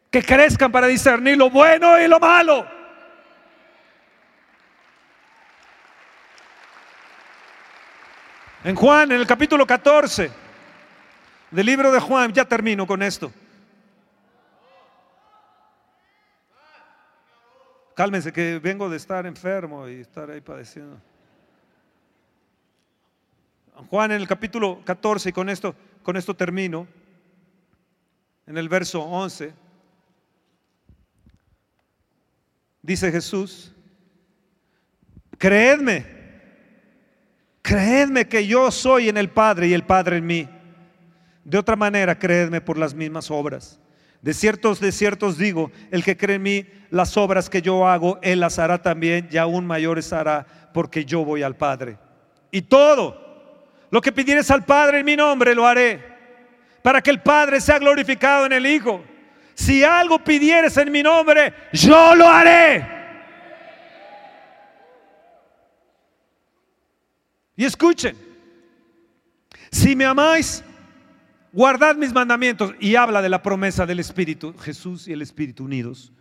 [0.10, 2.68] que crezcan para discernir lo bueno y lo malo.
[8.64, 10.30] En Juan, en el capítulo 14
[11.50, 13.32] del libro de Juan, ya termino con esto.
[18.02, 21.00] Cálmense que vengo de estar enfermo y estar ahí padeciendo.
[23.92, 26.88] Juan en el capítulo 14 y con esto con esto termino.
[28.48, 29.54] En el verso 11
[32.82, 33.72] dice Jesús,
[35.38, 36.04] creedme,
[37.62, 40.50] creedme que yo soy en el Padre y el Padre en mí.
[41.44, 43.80] De otra manera, creedme por las mismas obras.
[44.22, 48.20] De ciertos, de ciertos digo, el que cree en mí, las obras que yo hago,
[48.22, 51.98] él las hará también y aún mayores hará, porque yo voy al Padre.
[52.52, 53.20] Y todo
[53.90, 56.04] lo que pidieres al Padre en mi nombre lo haré,
[56.84, 59.04] para que el Padre sea glorificado en el Hijo.
[59.56, 62.88] Si algo pidieres en mi nombre, yo lo haré.
[67.56, 68.16] Y escuchen,
[69.72, 70.64] si me amáis,
[71.54, 72.74] guardad mis mandamientos.
[72.80, 76.12] Y habla de la promesa del Espíritu, Jesús y el Espíritu unidos.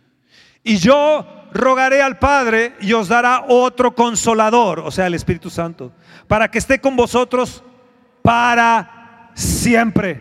[0.63, 5.91] Y yo rogaré al Padre y os dará otro consolador, o sea, el Espíritu Santo,
[6.27, 7.63] para que esté con vosotros
[8.21, 10.19] para siempre.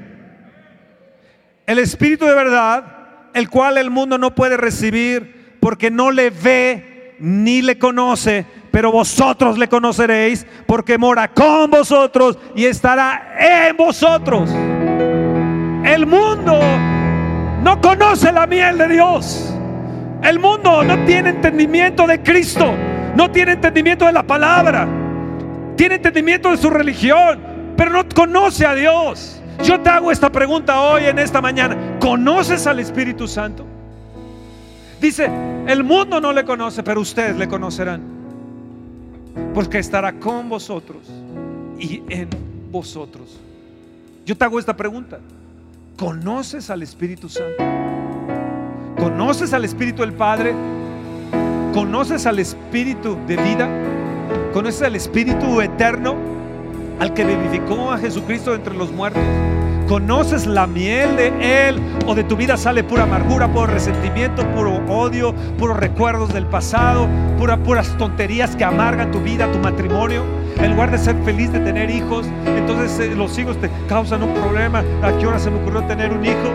[1.66, 7.16] El Espíritu de verdad, el cual el mundo no puede recibir porque no le ve
[7.20, 14.48] ni le conoce, pero vosotros le conoceréis porque mora con vosotros y estará en vosotros.
[15.90, 16.60] El mundo
[17.64, 19.52] no conoce la miel de Dios.
[20.22, 22.72] El mundo no tiene entendimiento de Cristo,
[23.16, 24.86] no tiene entendimiento de la palabra,
[25.74, 27.40] tiene entendimiento de su religión,
[27.76, 29.42] pero no conoce a Dios.
[29.64, 31.76] Yo te hago esta pregunta hoy en esta mañana.
[31.98, 33.66] ¿Conoces al Espíritu Santo?
[35.00, 35.28] Dice,
[35.66, 38.00] el mundo no le conoce, pero ustedes le conocerán.
[39.52, 41.10] Porque estará con vosotros
[41.80, 42.28] y en
[42.70, 43.40] vosotros.
[44.24, 45.18] Yo te hago esta pregunta.
[46.00, 47.62] ¿Conoces al Espíritu Santo?
[48.98, 50.54] ¿Conoces al Espíritu del Padre?
[51.74, 53.68] ¿Conoces al Espíritu de vida?
[54.54, 56.16] ¿Conoces al Espíritu eterno?
[57.00, 59.22] Al que vivificó a Jesucristo entre los muertos.
[59.90, 64.76] ¿Conoces la miel de Él o de tu vida sale pura amargura, puro resentimiento, puro
[64.86, 70.22] odio, puros recuerdos del pasado, pura, puras tonterías que amargan tu vida, tu matrimonio?
[70.58, 74.32] En lugar de ser feliz de tener hijos, entonces eh, los hijos te causan un
[74.32, 74.84] problema.
[75.02, 76.52] ¿A qué hora se me ocurrió tener un hijo?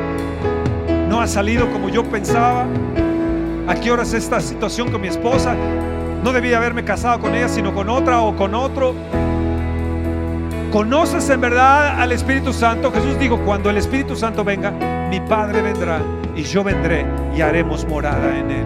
[1.09, 2.65] no ha salido como yo pensaba.
[3.67, 5.57] ¿A qué horas esta situación con mi esposa?
[6.23, 8.95] No debía haberme casado con ella, sino con otra o con otro.
[10.75, 12.91] ¿Conoces en verdad al Espíritu Santo?
[12.91, 14.71] Jesús dijo, cuando el Espíritu Santo venga,
[15.09, 16.01] mi Padre vendrá
[16.35, 18.65] y yo vendré y haremos morada en él.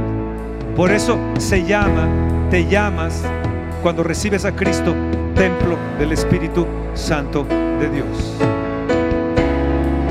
[0.76, 2.08] Por eso se llama,
[2.50, 3.24] te llamas,
[3.84, 4.96] cuando recibes a Cristo,
[5.36, 7.46] templo del Espíritu Santo
[7.80, 8.38] de Dios.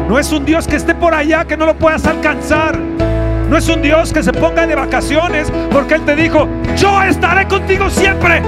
[0.09, 2.79] No es un Dios que esté por allá que no lo puedas alcanzar.
[2.79, 6.47] No es un Dios que se ponga de vacaciones porque Él te dijo,
[6.77, 8.41] yo estaré contigo siempre.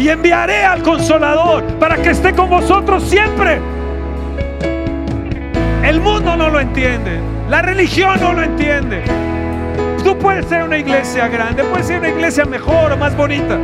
[0.00, 3.60] Y enviaré al consolador para que esté con vosotros siempre.
[5.84, 7.20] El mundo no lo entiende.
[7.50, 9.02] La religión no lo entiende.
[10.02, 13.58] Tú puedes ser una iglesia grande, puedes ser una iglesia mejor o más bonita.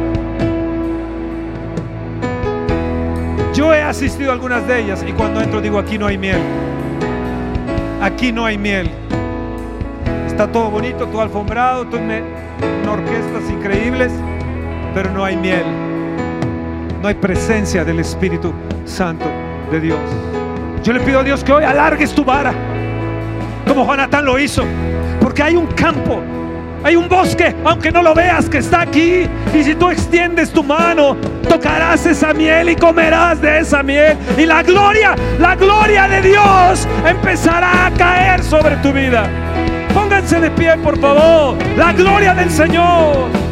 [3.54, 6.42] Yo he asistido a algunas de ellas y cuando entro digo, aquí no hay miel.
[8.02, 8.90] Aquí no hay miel.
[10.26, 12.22] Está todo bonito, todo alfombrado, todo en
[12.86, 14.12] orquestas increíbles,
[14.94, 15.85] pero no hay miel.
[17.02, 18.52] No hay presencia del Espíritu
[18.84, 19.26] Santo
[19.70, 19.98] de Dios.
[20.82, 22.52] Yo le pido a Dios que hoy alargues tu vara,
[23.66, 24.64] como Jonatán lo hizo,
[25.20, 26.22] porque hay un campo
[26.86, 29.26] hay un bosque, aunque no lo veas, que está aquí.
[29.52, 31.16] Y si tú extiendes tu mano,
[31.48, 34.16] tocarás esa miel y comerás de esa miel.
[34.38, 39.28] Y la gloria, la gloria de Dios empezará a caer sobre tu vida.
[39.92, 41.56] Pónganse de pie, por favor.
[41.76, 43.45] La gloria del Señor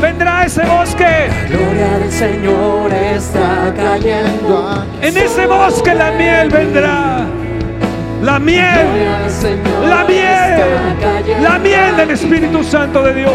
[0.00, 1.28] vendrá ese bosque.
[1.28, 4.84] La gloria del Señor está cayendo.
[5.00, 7.26] En ese bosque la miel vendrá.
[8.22, 8.86] La miel,
[9.88, 13.32] la miel, la miel del Espíritu Santo de Dios.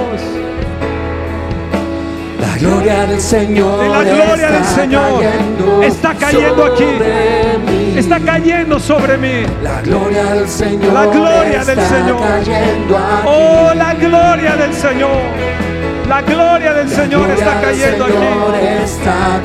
[2.41, 5.23] La gloria del Señor, la gloria del Señor
[5.83, 6.85] está cayendo aquí,
[7.95, 9.45] está cayendo sobre mí.
[9.63, 12.21] La gloria del Señor, la gloria del Señor,
[13.25, 15.50] oh la gloria del Señor.
[16.11, 18.13] La gloria del Señor está cayendo aquí.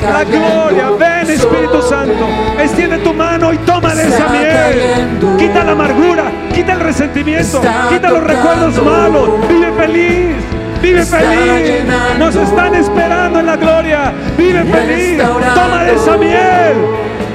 [0.03, 2.27] La gloria, ven Espíritu Santo.
[2.59, 5.37] Extiende tu mano y toma de esa miel.
[5.37, 9.29] Quita la amargura, quita el resentimiento, quita los recuerdos malos.
[9.47, 10.35] Vive feliz.
[10.81, 11.85] Vive feliz.
[12.19, 14.11] Nos están esperando en la gloria.
[14.37, 15.23] Vive feliz.
[15.55, 16.77] Toma de esa miel.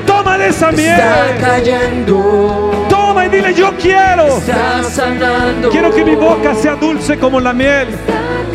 [0.06, 1.00] Toma de esa miel.
[2.90, 4.42] Toma y dile yo quiero.
[5.70, 7.88] Quiero que mi boca sea dulce como la miel.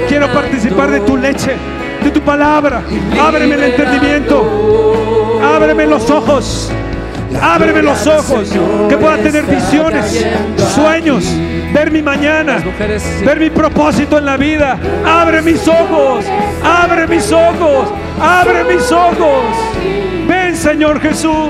[0.08, 1.56] Quiero participar de tu leche,
[2.04, 2.82] de tu palabra.
[3.20, 5.40] Ábreme el entendimiento.
[5.44, 6.72] Ábreme los ojos.
[7.42, 8.50] Ábreme los ojos.
[8.90, 10.26] Que pueda tener visiones,
[10.74, 11.26] sueños.
[11.74, 12.64] Ver mi mañana.
[13.26, 14.78] Ver mi propósito en la vida.
[15.06, 16.26] Abre mis ojos.
[16.64, 17.90] Abre mis ojos.
[18.20, 19.44] Abre mis ojos.
[20.28, 21.50] Ven Señor Jesús.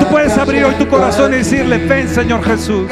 [0.00, 2.90] Tú puedes abrir hoy tu corazón y decirle, ven Señor Jesús.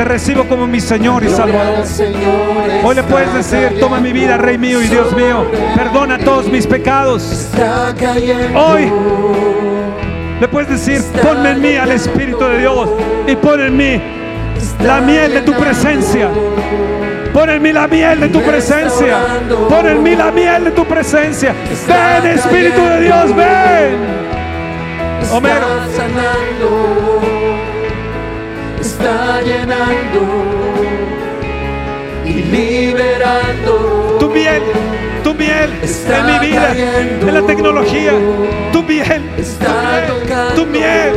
[0.00, 1.84] Te recibo como mi Señor y Salvador.
[2.82, 5.44] Hoy le puedes decir, toma mi vida, Rey mío y Dios mío.
[5.76, 7.50] Perdona todos mis pecados.
[8.56, 8.90] Hoy
[10.40, 12.88] le puedes decir, ponme en mí al Espíritu de Dios
[13.26, 14.00] y pon en mí
[14.82, 16.30] la miel de tu presencia.
[17.34, 19.18] Pon en mí la miel de tu presencia.
[19.68, 21.54] Pon en mí la miel de tu presencia.
[21.86, 23.98] Ven, Espíritu de Dios, ven.
[25.30, 25.66] Homero.
[29.00, 30.20] Está llenando
[32.26, 34.16] y liberando.
[34.20, 34.62] Tu miel,
[35.24, 38.12] tu miel Está en mi vida, en la tecnología.
[38.72, 40.54] Tu miel, Está tu miel, tocando.
[40.54, 41.12] tu miel,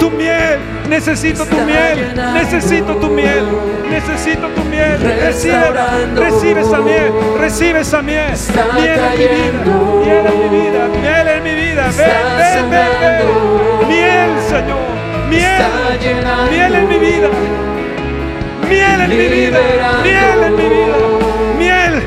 [0.00, 0.58] tu miel.
[0.88, 3.44] Necesito tu miel, necesito tu miel,
[3.88, 4.98] necesito tu miel.
[5.20, 8.32] Recibe, esa miel, recibe esa miel.
[8.74, 9.62] Miel en mi vida,
[10.02, 11.88] miel en mi vida, miel en mi vida.
[11.96, 12.08] Ven,
[12.38, 13.88] ven, ven, ven.
[13.88, 14.97] Miel, Señor,
[15.28, 15.62] miel,
[16.50, 17.28] miel en mi vida.
[18.68, 19.58] Miel en mi vida,
[20.02, 20.96] miel en mi vida,
[21.58, 22.02] miel.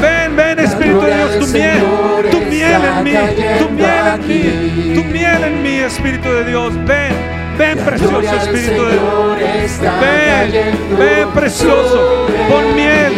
[0.00, 1.82] Ven, ven, Espíritu de Dios, tu miel,
[2.30, 3.12] tu miel en mí,
[3.58, 6.74] tu miel en mí, tu miel en mí, Espíritu de Dios.
[6.84, 7.12] Ven,
[7.58, 9.80] ven, precioso Espíritu de Dios.
[10.00, 13.12] Ven, ven, precioso, pon miel.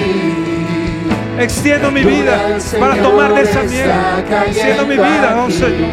[1.38, 3.90] Extiendo mi vida para tomar de esa miel.
[4.46, 5.50] Extiendo mi vida, oh.
[5.50, 5.90] Señor.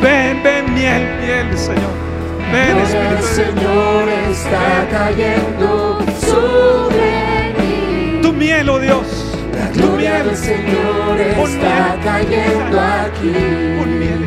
[0.00, 2.07] Ven, ven, miel, miel, Señor.
[2.52, 3.26] Ven, Espíritu Dios.
[3.26, 8.20] Señor está cayendo sobre mí.
[8.22, 9.06] Tu miel, oh Dios.
[9.54, 10.26] La Tu gloria miel.
[10.28, 12.00] del Señor está miel.
[12.04, 13.32] cayendo aquí.
[13.78, 14.24] Pon miel.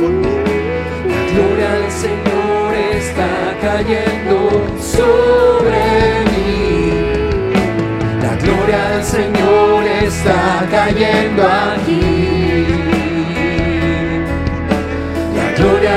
[0.00, 0.38] Pon miel.
[1.08, 3.30] La gloria del Señor está
[3.60, 4.36] cayendo
[4.80, 5.80] sobre
[6.32, 6.92] mí.
[8.22, 12.07] La gloria del Señor está cayendo aquí.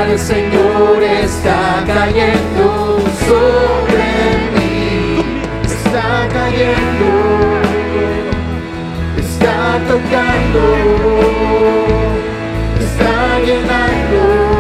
[0.02, 4.06] Gloria del Señor está cayendo sobre
[4.56, 5.22] mí.
[5.64, 7.10] Está cayendo.
[9.18, 10.64] Está tocando.
[12.80, 14.52] Está llenando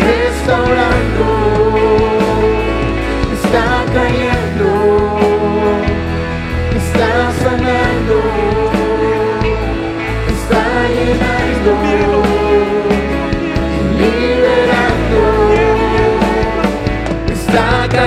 [0.00, 1.33] restaurando,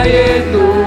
[0.07, 0.86] está cayendo,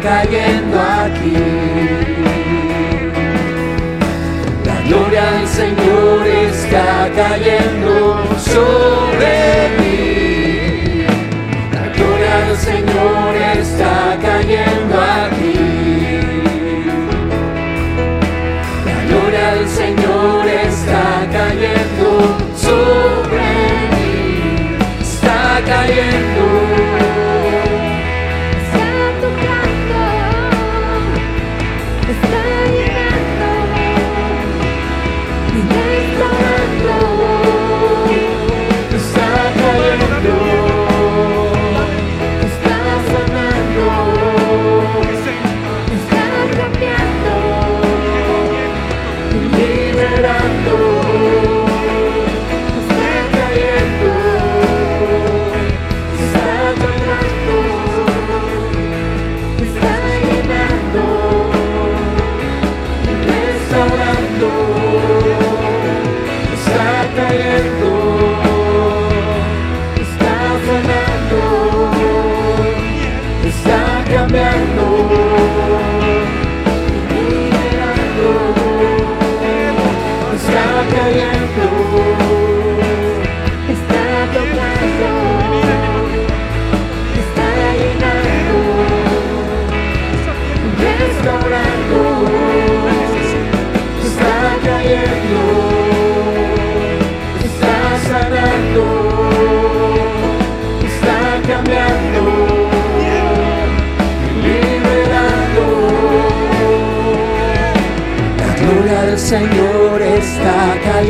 [0.00, 1.36] cayendo aquí.
[4.64, 11.06] La gloria del Señor está cayendo sobre mí.
[11.72, 16.20] La gloria del Señor está cayendo aquí.
[18.86, 20.03] La gloria del Señor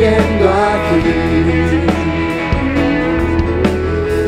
[0.05, 1.85] cayendo aquí.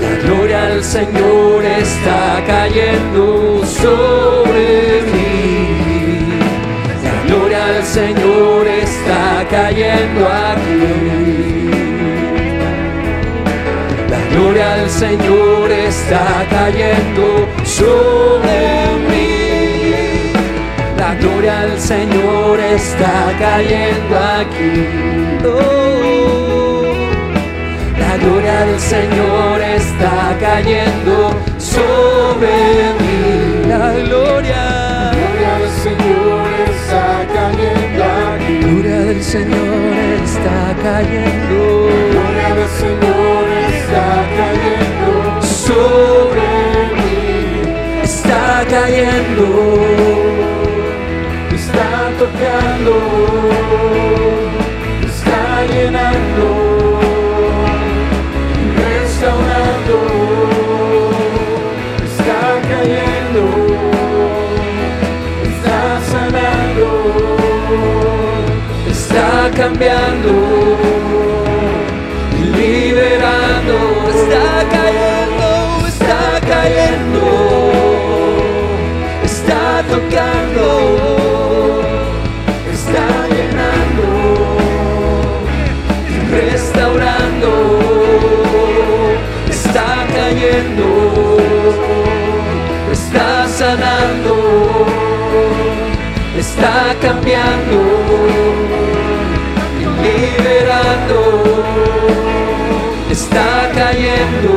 [0.02, 6.20] La gloria del Señor está cayendo sobre mí.
[7.04, 11.70] La gloria del Señor está cayendo aquí.
[14.10, 18.77] La gloria del Señor está cayendo sobre
[21.36, 24.74] del Señor está cayendo aquí.
[25.46, 26.84] Oh,
[28.00, 32.48] la gloria del Señor está cayendo sobre
[33.00, 33.68] mí.
[33.68, 38.58] La gloria, gloria del Señor está cayendo aquí.
[38.60, 39.94] gloria del Señor
[40.24, 41.60] está cayendo
[42.12, 43.46] Gloria del Señor
[43.76, 44.08] está
[44.40, 46.48] cayendo sobre
[46.98, 48.02] mí.
[48.04, 49.46] Está cayendo,
[52.18, 52.94] tocando,
[55.06, 56.46] está llenando,
[58.76, 59.98] restaurando,
[62.04, 63.44] está cayendo,
[65.44, 65.82] está
[66.12, 66.90] sanando,
[68.90, 70.32] está cambiando,
[72.58, 73.78] liberando.
[74.28, 77.24] Está cayendo, está cayendo,
[79.24, 81.07] está tocando,
[96.68, 97.78] está cambiando,
[100.04, 101.20] liberando,
[103.10, 104.52] está cayendo,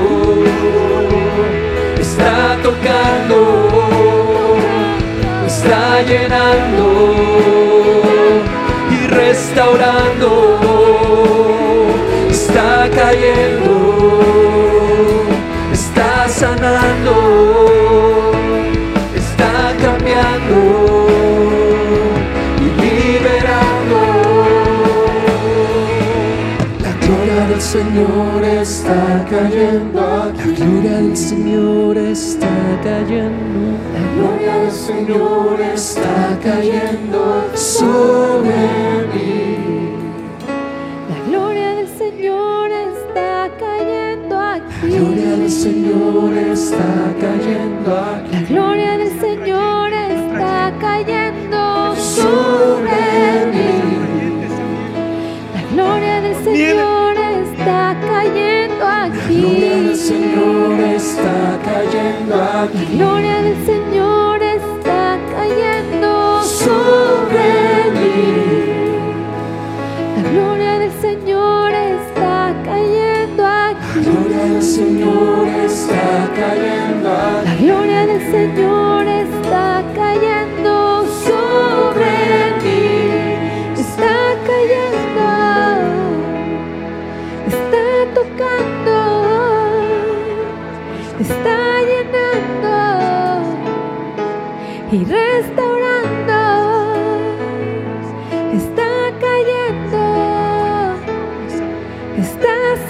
[2.00, 3.38] está tocando,
[5.46, 6.84] está llenando
[8.90, 10.30] y restaurando,
[12.28, 13.72] está cayendo,
[15.72, 17.14] está sanando,
[19.14, 20.99] está cambiando
[27.80, 30.50] Señor está cayendo aquí.
[30.50, 32.48] La gloria del Señor está
[32.84, 33.78] cayendo.
[33.94, 38.56] La gloria del Señor está cayendo sobre
[39.14, 39.94] mí.
[41.08, 44.86] La gloria del Señor está cayendo aquí.
[44.86, 48.32] La gloria del Señor está cayendo aquí.
[48.32, 48.69] La gloria
[62.30, 63.59] cayendo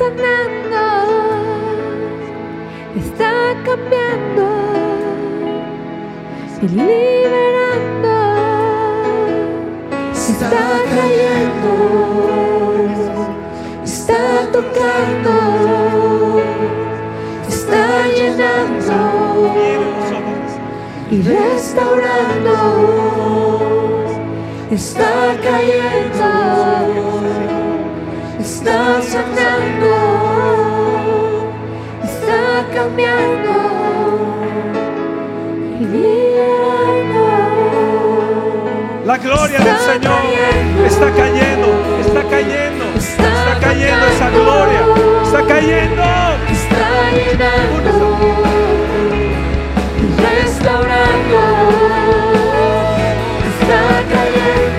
[0.00, 0.84] sanando.
[3.02, 3.32] Está
[3.66, 4.46] cambiando
[6.62, 8.16] y liberando.
[10.12, 11.72] Está cayendo.
[13.84, 14.22] Está
[14.56, 15.36] tocando.
[17.48, 17.84] Está
[18.16, 18.98] llenando.
[21.10, 22.54] y restaurando.
[24.70, 26.30] Está cayendo,
[28.60, 29.94] está sanando,
[32.04, 33.52] está cambiando
[35.80, 36.30] y.
[39.06, 40.86] La gloria del Señor cayendo.
[40.86, 41.68] está cayendo,
[42.00, 44.82] está cayendo, Está está cayendo esa gloria,
[45.24, 46.02] está cayendo.
[46.52, 48.08] Está llenando,
[50.22, 51.40] restaurando,
[53.50, 53.82] está
[54.12, 54.69] cayendo,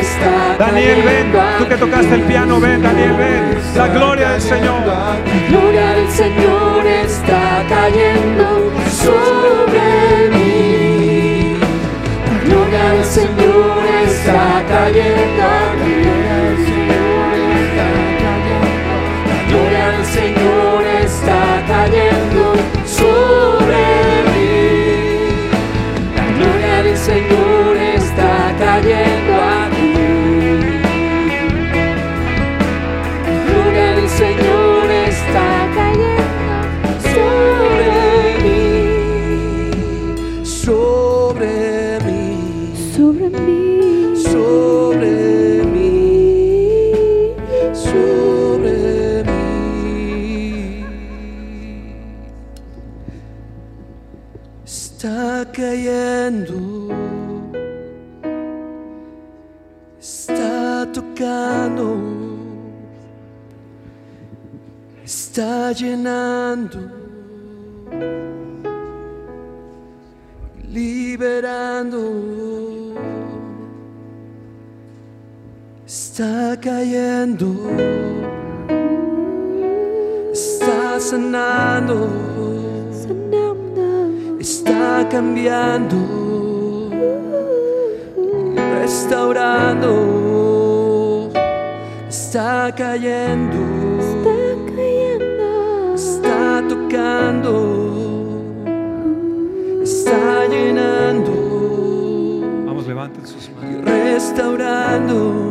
[0.00, 3.58] está Daniel, ven, tú que tocaste el piano, ven, Daniel, ven.
[3.76, 4.86] La gloria del Señor.
[4.86, 5.16] La
[5.48, 11.56] gloria del Señor está cayendo sobre mí.
[12.26, 16.21] La gloria del Señor está cayendo aquí.
[61.32, 61.98] Está tocando,
[65.04, 66.78] está llenando,
[70.68, 71.98] liberando,
[75.86, 77.70] está cayendo,
[80.32, 82.32] está sanando.
[84.38, 85.96] Está cambiando,
[88.80, 90.31] restaurando,
[92.32, 93.58] está cayendo,
[94.00, 94.32] está
[94.64, 97.52] cayendo, está tocando,
[99.82, 101.32] está llenando,
[102.64, 103.84] Vamos, levanten sus manos.
[103.84, 105.50] restaurando.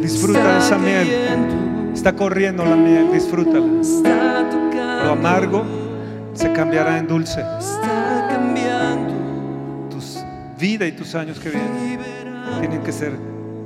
[0.00, 1.08] Disfruta esa miel.
[1.08, 3.80] cayendo, Está corriendo la miel, disfrútala.
[3.80, 5.64] Está tocando, Lo amargo
[6.34, 7.40] se cambiará en dulce.
[7.58, 10.18] está cambiando, Tus
[10.56, 11.98] vida y tus años que vienen
[12.60, 13.14] tienen que ser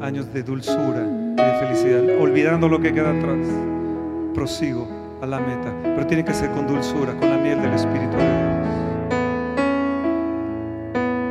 [0.01, 3.47] años de dulzura de felicidad, olvidando lo que queda atrás.
[4.35, 4.89] Prosigo
[5.23, 8.25] a la meta, pero tiene que ser con dulzura, con la miel del Espíritu de
[8.25, 8.67] Dios.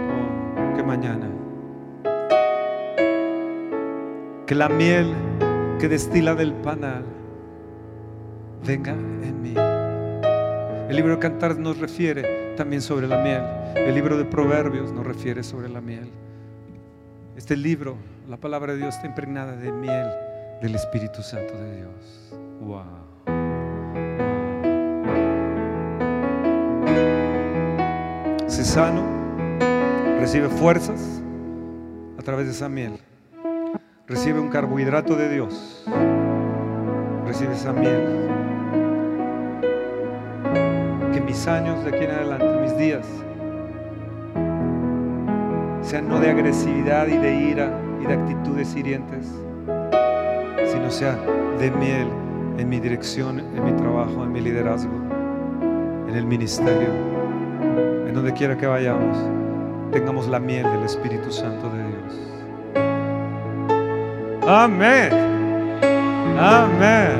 [0.09, 1.27] Oh, que mañana.
[4.47, 5.13] Que la miel
[5.79, 7.03] que destila del panal
[8.65, 9.53] venga en mí.
[10.89, 13.41] El libro de Cantar nos refiere también sobre la miel.
[13.75, 16.09] El libro de Proverbios nos refiere sobre la miel.
[17.35, 17.97] Este libro,
[18.27, 20.07] la palabra de Dios está impregnada de miel
[20.61, 22.33] del Espíritu Santo de Dios.
[22.61, 22.83] Wow.
[28.47, 29.03] Se sano,
[30.19, 31.21] recibe fuerzas
[32.17, 32.99] a través de esa miel.
[34.07, 35.85] Recibe un carbohidrato de Dios.
[37.25, 38.29] Recibe esa miel.
[41.11, 43.05] Que mis años de aquí en adelante, mis días,
[45.81, 49.31] sean no de agresividad y de ira y de actitudes hirientes,
[50.65, 51.17] sino sea
[51.59, 52.07] de miel
[52.57, 54.91] en mi dirección, en mi trabajo, en mi liderazgo,
[56.07, 56.89] en el ministerio,
[58.07, 59.17] en donde quiera que vayamos,
[59.91, 62.33] tengamos la miel del Espíritu Santo de Dios.
[64.45, 65.09] Amén.
[66.37, 67.11] Amén.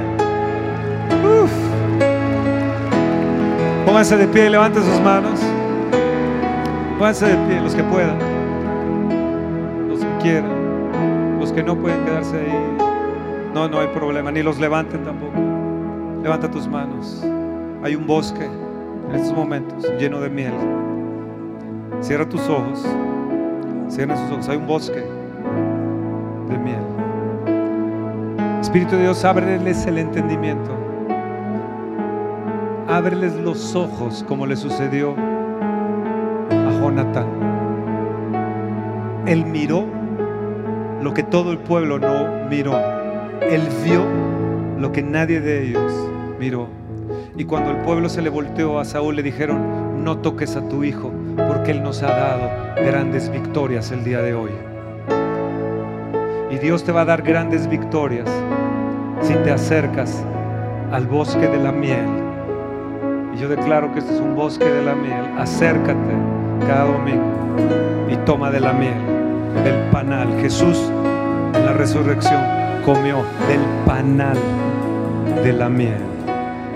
[1.23, 1.51] Uf.
[3.85, 5.39] Pónganse de pie levanten sus manos.
[6.97, 8.17] Pónganse de pie los que puedan.
[9.87, 10.52] Los que quieran.
[11.55, 12.77] Que no pueden quedarse ahí.
[13.53, 14.31] No, no hay problema.
[14.31, 15.33] Ni los levanten tampoco.
[16.23, 17.23] Levanta tus manos.
[17.83, 20.53] Hay un bosque en estos momentos lleno de miel.
[22.01, 22.83] Cierra tus ojos.
[23.87, 24.49] Cierra sus ojos.
[24.49, 25.03] Hay un bosque
[26.49, 26.83] de miel.
[28.61, 30.71] Espíritu de Dios, ábreles el entendimiento.
[32.87, 35.15] Ábreles los ojos como le sucedió
[36.49, 37.27] a Jonatán.
[39.27, 39.85] Él miró
[41.03, 42.79] lo que todo el pueblo no miró.
[43.41, 44.05] Él vio
[44.79, 45.91] lo que nadie de ellos
[46.39, 46.69] miró.
[47.35, 50.85] Y cuando el pueblo se le volteó a Saúl, le dijeron, no toques a tu
[50.85, 52.49] hijo, porque él nos ha dado
[52.85, 54.51] grandes victorias el día de hoy.
[56.49, 58.29] Y Dios te va a dar grandes victorias
[59.21, 60.23] si te acercas
[60.91, 62.05] al bosque de la miel.
[63.35, 65.25] Y yo declaro que este es un bosque de la miel.
[65.37, 66.13] Acércate
[66.65, 67.23] cada domingo
[68.09, 68.93] y toma de la miel,
[69.63, 70.27] del panal.
[70.41, 70.77] Jesús
[71.53, 72.41] en la resurrección
[72.85, 74.37] comió del panal
[75.43, 76.01] de la miel,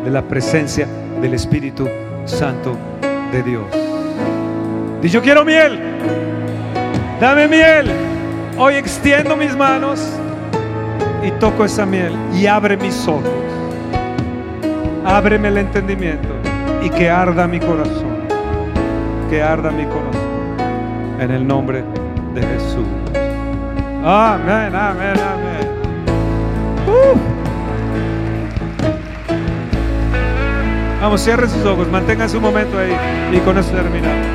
[0.03, 0.87] de la presencia
[1.21, 1.87] del Espíritu
[2.25, 2.77] Santo
[3.31, 3.65] de Dios.
[5.01, 5.79] Y yo quiero miel.
[7.19, 7.91] Dame miel.
[8.57, 10.11] Hoy extiendo mis manos
[11.23, 13.23] y toco esa miel y abre mis ojos.
[15.05, 16.29] Ábreme el entendimiento
[16.83, 18.17] y que arda mi corazón.
[19.29, 21.17] Que arda mi corazón.
[21.19, 22.06] En el nombre de.
[24.09, 25.67] Amén, amén, amén.
[26.87, 27.17] Uh.
[31.01, 32.95] Vamos, cierre sus ojos, mantenga su momento ahí
[33.33, 34.25] y con eso terminamos.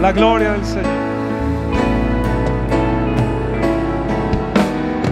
[0.00, 0.86] La gloria del Señor.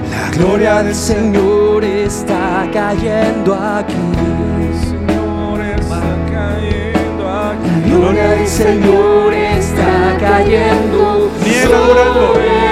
[0.09, 3.95] La gloria del Señor está cayendo aquí.
[4.85, 6.01] Señor está
[6.33, 7.91] cayendo aquí.
[7.91, 12.64] La gloria del Señor está cayendo sobre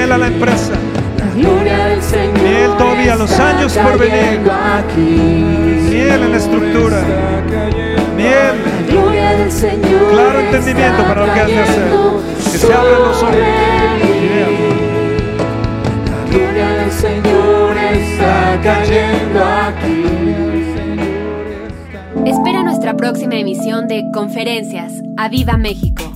[0.00, 0.72] Miel a la empresa.
[1.18, 4.40] La gloria del Señor Miel todavía, los años por venir.
[4.50, 5.00] aquí.
[5.90, 7.02] Miel en la estructura.
[8.16, 8.32] Miel.
[8.64, 11.92] La gloria del Señor Claro entendimiento para lo que has de hacer.
[12.50, 13.36] Que se abran los ojos.
[16.06, 20.04] La gloria del Señor está cayendo aquí.
[22.24, 25.02] Espera nuestra nuestra próxima emisión de Conferencias.
[25.18, 26.09] ¡A Viva México!